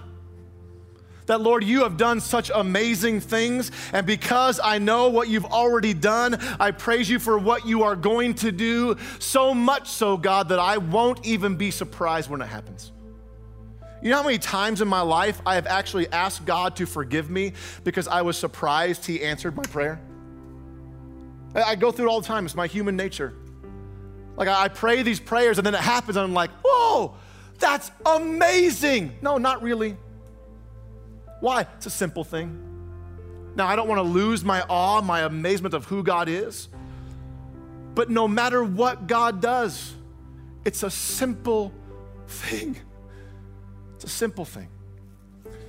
That, 1.30 1.42
Lord, 1.42 1.62
you 1.62 1.84
have 1.84 1.96
done 1.96 2.18
such 2.18 2.50
amazing 2.52 3.20
things. 3.20 3.70
And 3.92 4.04
because 4.04 4.58
I 4.58 4.78
know 4.78 5.10
what 5.10 5.28
you've 5.28 5.44
already 5.44 5.94
done, 5.94 6.36
I 6.58 6.72
praise 6.72 7.08
you 7.08 7.20
for 7.20 7.38
what 7.38 7.64
you 7.64 7.84
are 7.84 7.94
going 7.94 8.34
to 8.34 8.50
do. 8.50 8.96
So 9.20 9.54
much 9.54 9.86
so, 9.86 10.16
God, 10.16 10.48
that 10.48 10.58
I 10.58 10.78
won't 10.78 11.24
even 11.24 11.54
be 11.54 11.70
surprised 11.70 12.28
when 12.28 12.42
it 12.42 12.48
happens. 12.48 12.90
You 14.02 14.10
know 14.10 14.16
how 14.16 14.24
many 14.24 14.38
times 14.38 14.80
in 14.80 14.88
my 14.88 15.02
life 15.02 15.40
I 15.46 15.54
have 15.54 15.68
actually 15.68 16.10
asked 16.10 16.44
God 16.46 16.74
to 16.74 16.84
forgive 16.84 17.30
me 17.30 17.52
because 17.84 18.08
I 18.08 18.22
was 18.22 18.36
surprised 18.36 19.06
He 19.06 19.22
answered 19.22 19.54
my 19.54 19.62
prayer? 19.62 20.00
I 21.54 21.76
go 21.76 21.92
through 21.92 22.08
it 22.08 22.10
all 22.10 22.20
the 22.20 22.26
time. 22.26 22.44
It's 22.44 22.56
my 22.56 22.66
human 22.66 22.96
nature. 22.96 23.34
Like 24.36 24.48
I 24.48 24.66
pray 24.66 25.02
these 25.02 25.20
prayers 25.20 25.58
and 25.58 25.64
then 25.64 25.76
it 25.76 25.80
happens 25.80 26.16
and 26.16 26.24
I'm 26.24 26.34
like, 26.34 26.50
whoa, 26.64 27.14
that's 27.60 27.92
amazing. 28.04 29.12
No, 29.22 29.38
not 29.38 29.62
really. 29.62 29.96
Why? 31.40 31.66
It's 31.76 31.86
a 31.86 31.90
simple 31.90 32.24
thing. 32.24 32.66
Now, 33.56 33.66
I 33.66 33.76
don't 33.76 33.88
want 33.88 33.98
to 33.98 34.04
lose 34.04 34.44
my 34.44 34.62
awe, 34.68 35.00
my 35.02 35.22
amazement 35.22 35.74
of 35.74 35.86
who 35.86 36.02
God 36.02 36.28
is. 36.28 36.68
But 37.94 38.08
no 38.08 38.28
matter 38.28 38.62
what 38.62 39.06
God 39.06 39.40
does, 39.40 39.94
it's 40.64 40.82
a 40.82 40.90
simple 40.90 41.72
thing. 42.28 42.76
It's 43.96 44.04
a 44.04 44.08
simple 44.08 44.44
thing. 44.44 44.68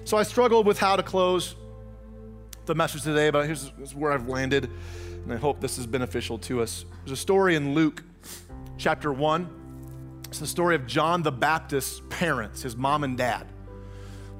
So 0.03 0.17
I 0.17 0.23
struggled 0.23 0.65
with 0.65 0.79
how 0.79 0.95
to 0.95 1.03
close 1.03 1.55
the 2.65 2.75
message 2.75 3.03
today, 3.03 3.29
but 3.29 3.45
here's, 3.45 3.71
here's 3.77 3.95
where 3.95 4.11
I've 4.11 4.27
landed, 4.27 4.69
and 5.23 5.33
I 5.33 5.37
hope 5.37 5.59
this 5.59 5.77
is 5.77 5.87
beneficial 5.87 6.37
to 6.39 6.61
us. 6.61 6.85
There's 7.03 7.17
a 7.17 7.21
story 7.21 7.55
in 7.55 7.73
Luke 7.73 8.03
chapter 8.77 9.11
1. 9.11 9.49
It's 10.27 10.39
the 10.39 10.47
story 10.47 10.75
of 10.75 10.85
John 10.85 11.23
the 11.23 11.31
Baptist's 11.31 12.01
parents, 12.09 12.61
his 12.61 12.75
mom 12.75 13.03
and 13.03 13.17
dad. 13.17 13.47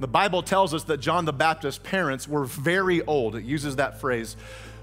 The 0.02 0.08
Bible 0.08 0.42
tells 0.42 0.74
us 0.74 0.84
that 0.86 0.98
John 0.98 1.26
the 1.26 1.32
Baptist's 1.32 1.80
parents 1.84 2.28
were 2.28 2.46
very 2.46 3.04
old. 3.04 3.36
It 3.36 3.44
uses 3.44 3.76
that 3.76 4.02
phrase, 4.02 4.36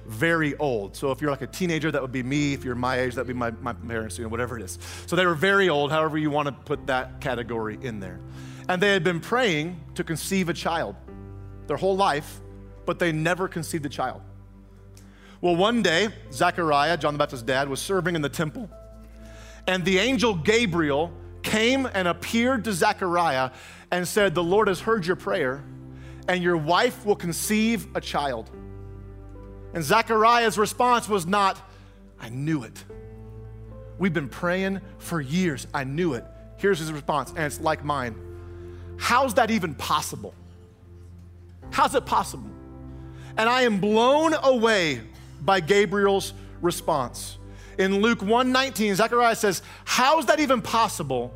very 0.06 0.56
old. 0.58 0.94
So 0.94 1.10
if 1.10 1.20
you're 1.20 1.32
like 1.32 1.42
a 1.42 1.48
teenager, 1.48 1.90
that 1.90 2.00
would 2.00 2.12
be 2.12 2.22
me. 2.22 2.52
If 2.54 2.64
you're 2.64 2.76
my 2.76 3.00
age, 3.00 3.16
that 3.16 3.22
would 3.22 3.34
be 3.34 3.34
my, 3.34 3.50
my 3.60 3.72
parents, 3.72 4.16
you 4.16 4.22
know, 4.22 4.30
whatever 4.30 4.56
it 4.56 4.62
is. 4.62 4.78
So 5.06 5.16
they 5.16 5.26
were 5.26 5.34
very 5.34 5.68
old, 5.68 5.90
however 5.90 6.18
you 6.18 6.30
want 6.30 6.46
to 6.46 6.52
put 6.52 6.86
that 6.86 7.20
category 7.20 7.80
in 7.82 7.98
there. 7.98 8.20
And 8.68 8.80
they 8.80 8.92
had 8.92 9.02
been 9.02 9.18
praying 9.18 9.80
to 9.96 10.04
conceive 10.04 10.48
a 10.50 10.54
child 10.54 10.94
their 11.66 11.76
whole 11.76 11.96
life, 11.96 12.38
but 12.86 13.00
they 13.00 13.10
never 13.10 13.48
conceived 13.48 13.84
a 13.86 13.88
child. 13.88 14.20
Well, 15.40 15.56
one 15.56 15.82
day, 15.82 16.10
Zechariah, 16.30 16.96
John 16.96 17.14
the 17.14 17.18
Baptist's 17.18 17.44
dad, 17.44 17.68
was 17.68 17.80
serving 17.80 18.14
in 18.14 18.22
the 18.22 18.28
temple, 18.28 18.70
and 19.66 19.84
the 19.84 19.98
angel 19.98 20.36
Gabriel 20.36 21.12
came 21.42 21.86
and 21.86 22.06
appeared 22.06 22.64
to 22.64 22.72
Zechariah 22.72 23.50
and 23.90 24.06
said, 24.06 24.34
The 24.34 24.42
Lord 24.42 24.68
has 24.68 24.80
heard 24.80 25.06
your 25.06 25.16
prayer, 25.16 25.62
and 26.26 26.42
your 26.42 26.56
wife 26.56 27.04
will 27.06 27.16
conceive 27.16 27.86
a 27.94 28.00
child. 28.00 28.50
And 29.74 29.82
Zechariah's 29.82 30.58
response 30.58 31.08
was 31.08 31.26
not, 31.26 31.60
I 32.20 32.28
knew 32.28 32.64
it. 32.64 32.84
We've 33.98 34.12
been 34.12 34.28
praying 34.28 34.80
for 34.98 35.20
years. 35.20 35.66
I 35.74 35.84
knew 35.84 36.14
it. 36.14 36.24
Here's 36.56 36.78
his 36.78 36.92
response, 36.92 37.30
and 37.30 37.40
it's 37.40 37.60
like 37.60 37.84
mine. 37.84 38.14
How's 38.98 39.34
that 39.34 39.50
even 39.50 39.74
possible? 39.74 40.34
How's 41.70 41.94
it 41.94 42.06
possible? 42.06 42.50
And 43.36 43.48
I 43.48 43.62
am 43.62 43.80
blown 43.80 44.34
away 44.34 45.00
by 45.42 45.60
Gabriel's 45.60 46.32
response. 46.60 47.38
In 47.78 48.00
Luke 48.00 48.20
1:19, 48.20 48.96
Zechariah 48.96 49.36
says, 49.36 49.62
"How 49.84 50.18
is 50.18 50.26
that 50.26 50.40
even 50.40 50.60
possible?" 50.60 51.32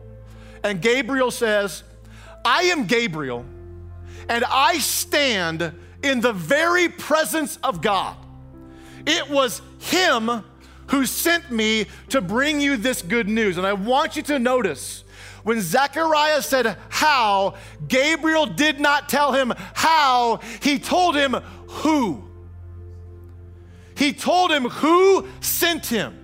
And 0.64 0.82
Gabriel 0.82 1.30
says, 1.30 1.84
"I 2.44 2.64
am 2.64 2.86
Gabriel, 2.86 3.44
and 4.28 4.44
I 4.44 4.78
stand 4.78 5.72
in 6.02 6.20
the 6.20 6.32
very 6.32 6.88
presence 6.88 7.58
of 7.62 7.80
God. 7.80 8.16
It 9.06 9.28
was 9.28 9.62
him 9.78 10.44
who 10.88 11.06
sent 11.06 11.50
me 11.50 11.86
to 12.10 12.20
bring 12.20 12.60
you 12.60 12.76
this 12.76 13.02
good 13.02 13.28
news." 13.28 13.58
And 13.58 13.66
I 13.66 13.72
want 13.72 14.16
you 14.16 14.22
to 14.22 14.38
notice 14.38 15.04
when 15.44 15.60
Zechariah 15.60 16.42
said 16.42 16.76
how, 16.88 17.54
Gabriel 17.88 18.46
did 18.46 18.78
not 18.78 19.08
tell 19.08 19.32
him 19.32 19.52
how, 19.74 20.40
he 20.60 20.78
told 20.78 21.16
him 21.16 21.32
who. 21.66 22.22
He 23.96 24.12
told 24.12 24.52
him 24.52 24.64
who 24.64 25.26
sent 25.40 25.86
him. 25.86 26.18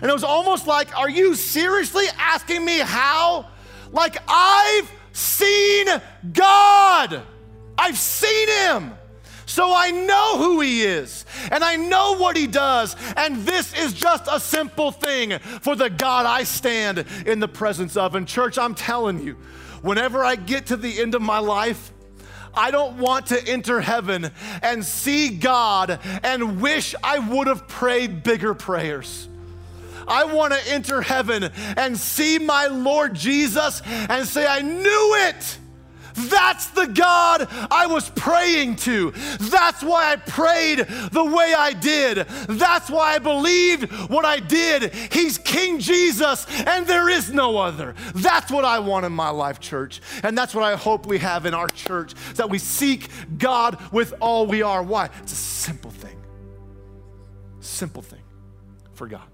And 0.00 0.10
it 0.10 0.14
was 0.14 0.24
almost 0.24 0.66
like, 0.66 0.96
Are 0.98 1.08
you 1.08 1.34
seriously 1.34 2.06
asking 2.18 2.64
me 2.64 2.78
how? 2.78 3.46
Like, 3.92 4.16
I've 4.26 4.90
seen 5.12 5.86
God, 6.32 7.22
I've 7.78 7.98
seen 7.98 8.48
him. 8.48 8.92
So 9.46 9.70
I 9.74 9.90
know 9.90 10.38
who 10.38 10.60
he 10.60 10.82
is 10.82 11.26
and 11.50 11.62
I 11.62 11.76
know 11.76 12.16
what 12.16 12.36
he 12.36 12.46
does. 12.46 12.96
And 13.16 13.44
this 13.44 13.74
is 13.78 13.92
just 13.92 14.24
a 14.30 14.40
simple 14.40 14.90
thing 14.90 15.38
for 15.38 15.76
the 15.76 15.90
God 15.90 16.24
I 16.24 16.44
stand 16.44 17.04
in 17.26 17.38
the 17.38 17.48
presence 17.48 17.96
of. 17.96 18.14
And, 18.14 18.26
church, 18.26 18.56
I'm 18.56 18.74
telling 18.74 19.22
you, 19.22 19.34
whenever 19.82 20.24
I 20.24 20.36
get 20.36 20.66
to 20.66 20.76
the 20.76 21.00
end 21.00 21.14
of 21.14 21.20
my 21.20 21.38
life, 21.38 21.92
I 22.54 22.70
don't 22.70 22.98
want 22.98 23.26
to 23.26 23.46
enter 23.46 23.80
heaven 23.80 24.30
and 24.62 24.84
see 24.84 25.30
God 25.30 26.00
and 26.22 26.60
wish 26.60 26.94
I 27.02 27.18
would 27.18 27.46
have 27.46 27.66
prayed 27.68 28.22
bigger 28.22 28.54
prayers. 28.54 29.28
I 30.12 30.24
want 30.24 30.52
to 30.52 30.72
enter 30.72 31.00
heaven 31.00 31.44
and 31.76 31.96
see 31.96 32.38
my 32.38 32.66
Lord 32.66 33.14
Jesus 33.14 33.80
and 33.86 34.28
say, 34.28 34.46
I 34.46 34.60
knew 34.60 35.14
it. 35.28 35.58
That's 36.14 36.66
the 36.68 36.86
God 36.86 37.48
I 37.70 37.86
was 37.86 38.10
praying 38.10 38.76
to. 38.76 39.12
That's 39.40 39.82
why 39.82 40.12
I 40.12 40.16
prayed 40.16 40.80
the 41.10 41.24
way 41.24 41.54
I 41.56 41.72
did. 41.72 42.18
That's 42.48 42.90
why 42.90 43.14
I 43.14 43.18
believed 43.18 43.90
what 44.10 44.24
I 44.24 44.38
did. 44.38 44.92
He's 45.10 45.38
King 45.38 45.78
Jesus, 45.78 46.46
and 46.66 46.86
there 46.86 47.08
is 47.08 47.32
no 47.32 47.56
other. 47.56 47.94
That's 48.14 48.50
what 48.50 48.64
I 48.64 48.78
want 48.80 49.06
in 49.06 49.12
my 49.12 49.30
life, 49.30 49.60
church. 49.60 50.02
And 50.22 50.36
that's 50.36 50.54
what 50.54 50.64
I 50.64 50.76
hope 50.76 51.06
we 51.06 51.18
have 51.18 51.46
in 51.46 51.54
our 51.54 51.68
church 51.68 52.14
that 52.34 52.50
we 52.50 52.58
seek 52.58 53.08
God 53.38 53.80
with 53.92 54.14
all 54.20 54.46
we 54.46 54.62
are. 54.62 54.82
Why? 54.82 55.08
It's 55.22 55.32
a 55.32 55.36
simple 55.36 55.90
thing. 55.90 56.22
Simple 57.60 58.02
thing 58.02 58.22
for 58.92 59.06
God. 59.06 59.31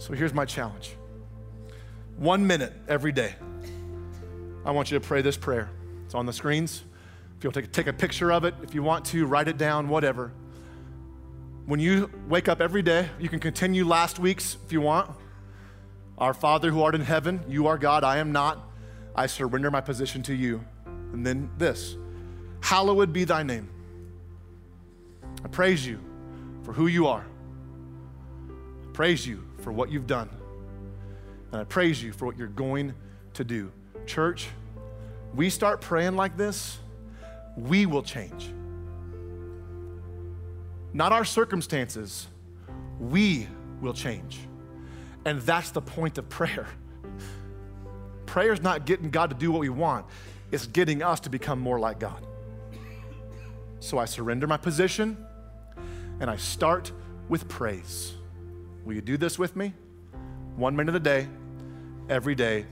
So 0.00 0.14
here's 0.14 0.32
my 0.32 0.46
challenge 0.46 0.96
one 2.16 2.46
minute 2.46 2.72
every 2.88 3.12
day. 3.12 3.34
I 4.64 4.70
want 4.70 4.90
you 4.90 4.98
to 4.98 5.06
pray 5.06 5.20
this 5.20 5.36
prayer. 5.36 5.68
It's 6.06 6.14
on 6.14 6.24
the 6.24 6.32
screens. 6.32 6.82
If 7.36 7.44
you'll 7.44 7.52
take, 7.52 7.70
take 7.70 7.86
a 7.86 7.92
picture 7.92 8.32
of 8.32 8.44
it, 8.44 8.54
if 8.62 8.74
you 8.74 8.82
want 8.82 9.04
to, 9.06 9.26
write 9.26 9.46
it 9.46 9.58
down, 9.58 9.88
whatever. 9.88 10.32
When 11.66 11.80
you 11.80 12.10
wake 12.28 12.48
up 12.48 12.62
every 12.62 12.80
day, 12.80 13.10
you 13.18 13.28
can 13.28 13.40
continue 13.40 13.86
last 13.86 14.18
week's 14.18 14.56
if 14.64 14.72
you 14.72 14.80
want. 14.80 15.10
Our 16.16 16.32
Father 16.32 16.70
who 16.70 16.82
art 16.82 16.94
in 16.94 17.02
heaven, 17.02 17.42
you 17.46 17.66
are 17.66 17.76
God, 17.76 18.02
I 18.02 18.18
am 18.18 18.32
not. 18.32 18.70
I 19.14 19.26
surrender 19.26 19.70
my 19.70 19.82
position 19.82 20.22
to 20.24 20.34
you. 20.34 20.64
And 21.12 21.26
then 21.26 21.50
this 21.58 21.96
Hallowed 22.62 23.12
be 23.12 23.24
thy 23.24 23.42
name. 23.42 23.68
I 25.44 25.48
praise 25.48 25.86
you 25.86 26.00
for 26.62 26.72
who 26.72 26.86
you 26.86 27.06
are. 27.06 27.26
Praise 28.92 29.26
you 29.26 29.44
for 29.58 29.72
what 29.72 29.90
you've 29.90 30.06
done. 30.06 30.28
And 31.52 31.60
I 31.60 31.64
praise 31.64 32.02
you 32.02 32.12
for 32.12 32.26
what 32.26 32.36
you're 32.36 32.48
going 32.48 32.94
to 33.34 33.44
do. 33.44 33.72
Church, 34.06 34.48
we 35.34 35.50
start 35.50 35.80
praying 35.80 36.16
like 36.16 36.36
this, 36.36 36.78
we 37.56 37.86
will 37.86 38.02
change. 38.02 38.52
Not 40.92 41.12
our 41.12 41.24
circumstances, 41.24 42.26
we 42.98 43.46
will 43.80 43.94
change. 43.94 44.40
And 45.24 45.40
that's 45.42 45.70
the 45.70 45.82
point 45.82 46.18
of 46.18 46.28
prayer. 46.28 46.66
Prayer 48.26 48.52
is 48.52 48.62
not 48.62 48.86
getting 48.86 49.10
God 49.10 49.30
to 49.30 49.36
do 49.36 49.50
what 49.50 49.60
we 49.60 49.68
want, 49.68 50.06
it's 50.52 50.66
getting 50.66 51.02
us 51.02 51.20
to 51.20 51.30
become 51.30 51.58
more 51.58 51.78
like 51.78 51.98
God. 51.98 52.26
So 53.80 53.98
I 53.98 54.04
surrender 54.04 54.46
my 54.46 54.56
position 54.56 55.16
and 56.20 56.30
I 56.30 56.36
start 56.36 56.92
with 57.28 57.48
praise. 57.48 58.14
Will 58.84 58.94
you 58.94 59.00
do 59.00 59.16
this 59.16 59.38
with 59.38 59.56
me? 59.56 59.74
One 60.56 60.74
minute 60.74 60.94
a 60.94 61.00
day, 61.00 61.28
every 62.08 62.34
day, 62.34 62.66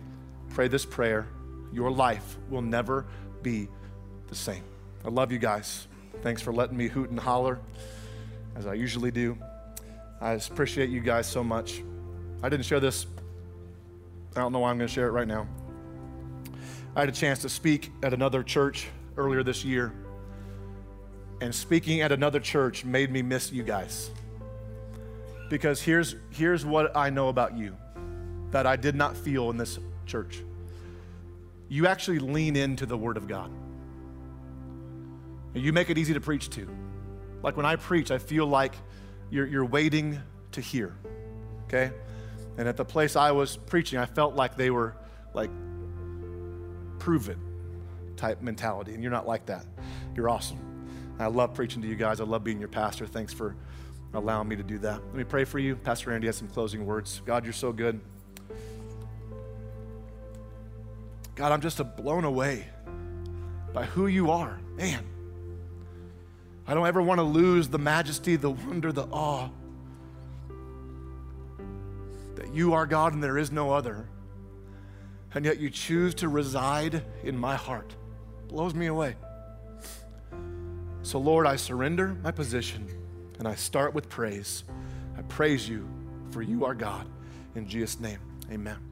pray 0.50 0.68
this 0.68 0.84
prayer. 0.84 1.26
Your 1.72 1.90
life 1.90 2.36
will 2.48 2.62
never 2.62 3.06
be 3.42 3.68
the 4.28 4.34
same. 4.34 4.62
I 5.04 5.08
love 5.08 5.30
you 5.30 5.38
guys. 5.38 5.86
Thanks 6.22 6.42
for 6.42 6.52
letting 6.52 6.76
me 6.76 6.88
hoot 6.88 7.10
and 7.10 7.18
holler 7.18 7.58
as 8.56 8.66
I 8.66 8.74
usually 8.74 9.10
do. 9.10 9.38
I 10.20 10.32
appreciate 10.32 10.90
you 10.90 11.00
guys 11.00 11.26
so 11.26 11.44
much. 11.44 11.82
I 12.42 12.48
didn't 12.48 12.64
share 12.64 12.80
this. 12.80 13.06
I 14.34 14.40
don't 14.40 14.52
know 14.52 14.60
why 14.60 14.70
I'm 14.70 14.78
going 14.78 14.88
to 14.88 14.92
share 14.94 15.06
it 15.08 15.12
right 15.12 15.28
now. 15.28 15.46
I 16.96 17.00
had 17.00 17.08
a 17.08 17.12
chance 17.12 17.40
to 17.42 17.48
speak 17.48 17.92
at 18.02 18.12
another 18.12 18.42
church 18.42 18.88
earlier 19.16 19.42
this 19.42 19.64
year, 19.64 19.92
and 21.40 21.54
speaking 21.54 22.00
at 22.00 22.12
another 22.12 22.40
church 22.40 22.84
made 22.84 23.10
me 23.10 23.22
miss 23.22 23.52
you 23.52 23.62
guys. 23.62 24.10
Because 25.48 25.80
here's, 25.80 26.16
here's 26.30 26.64
what 26.64 26.96
I 26.96 27.10
know 27.10 27.28
about 27.28 27.56
you 27.56 27.76
that 28.50 28.66
I 28.66 28.76
did 28.76 28.94
not 28.94 29.16
feel 29.16 29.50
in 29.50 29.56
this 29.56 29.78
church. 30.06 30.42
You 31.68 31.86
actually 31.86 32.18
lean 32.18 32.56
into 32.56 32.86
the 32.86 32.96
Word 32.96 33.16
of 33.16 33.28
God. 33.28 33.50
You 35.54 35.72
make 35.72 35.90
it 35.90 35.98
easy 35.98 36.14
to 36.14 36.20
preach 36.20 36.48
to. 36.50 36.68
Like 37.42 37.56
when 37.56 37.66
I 37.66 37.76
preach, 37.76 38.10
I 38.10 38.18
feel 38.18 38.46
like 38.46 38.74
you're, 39.30 39.46
you're 39.46 39.64
waiting 39.64 40.20
to 40.52 40.60
hear, 40.60 40.96
okay? 41.66 41.92
And 42.56 42.66
at 42.66 42.76
the 42.76 42.84
place 42.84 43.16
I 43.16 43.32
was 43.32 43.56
preaching, 43.56 43.98
I 43.98 44.06
felt 44.06 44.34
like 44.34 44.56
they 44.56 44.70
were 44.70 44.96
like, 45.34 45.50
prove 46.98 47.28
it 47.28 47.38
type 48.16 48.42
mentality. 48.42 48.94
And 48.94 49.02
you're 49.02 49.12
not 49.12 49.26
like 49.26 49.46
that. 49.46 49.64
You're 50.14 50.28
awesome. 50.28 50.58
I 51.18 51.26
love 51.26 51.54
preaching 51.54 51.82
to 51.82 51.88
you 51.88 51.96
guys. 51.96 52.20
I 52.20 52.24
love 52.24 52.44
being 52.44 52.58
your 52.58 52.68
pastor. 52.68 53.06
Thanks 53.06 53.32
for 53.32 53.56
allowing 54.14 54.48
me 54.48 54.56
to 54.56 54.62
do 54.62 54.78
that. 54.78 55.04
Let 55.04 55.14
me 55.14 55.24
pray 55.24 55.44
for 55.44 55.58
you. 55.58 55.76
Pastor 55.76 56.12
Andy 56.12 56.26
has 56.26 56.36
some 56.36 56.48
closing 56.48 56.86
words. 56.86 57.22
God, 57.26 57.44
you're 57.44 57.52
so 57.52 57.72
good. 57.72 58.00
God, 61.34 61.52
I'm 61.52 61.60
just 61.60 61.80
blown 61.96 62.24
away 62.24 62.66
by 63.72 63.84
who 63.84 64.06
you 64.06 64.30
are. 64.30 64.58
Man, 64.76 65.04
I 66.66 66.74
don't 66.74 66.86
ever 66.86 67.00
want 67.00 67.18
to 67.18 67.24
lose 67.24 67.68
the 67.68 67.78
majesty, 67.78 68.36
the 68.36 68.50
wonder, 68.50 68.92
the 68.92 69.04
awe 69.04 69.48
that 72.34 72.54
you 72.54 72.74
are 72.74 72.86
God 72.86 73.14
and 73.14 73.22
there 73.22 73.38
is 73.38 73.52
no 73.52 73.72
other. 73.72 74.08
And 75.34 75.44
yet 75.44 75.58
you 75.60 75.70
choose 75.70 76.14
to 76.16 76.28
reside 76.28 77.04
in 77.22 77.36
my 77.36 77.56
heart. 77.56 77.94
Blows 78.48 78.74
me 78.74 78.86
away. 78.86 79.16
So, 81.02 81.18
Lord, 81.18 81.46
I 81.46 81.56
surrender 81.56 82.16
my 82.22 82.30
position 82.30 82.88
and 83.38 83.46
I 83.46 83.54
start 83.54 83.94
with 83.94 84.08
praise. 84.08 84.64
I 85.16 85.22
praise 85.22 85.68
you 85.68 85.88
for 86.30 86.42
you 86.42 86.64
are 86.64 86.74
God. 86.74 87.06
In 87.54 87.68
Jesus' 87.68 88.00
name, 88.00 88.20
amen. 88.50 88.87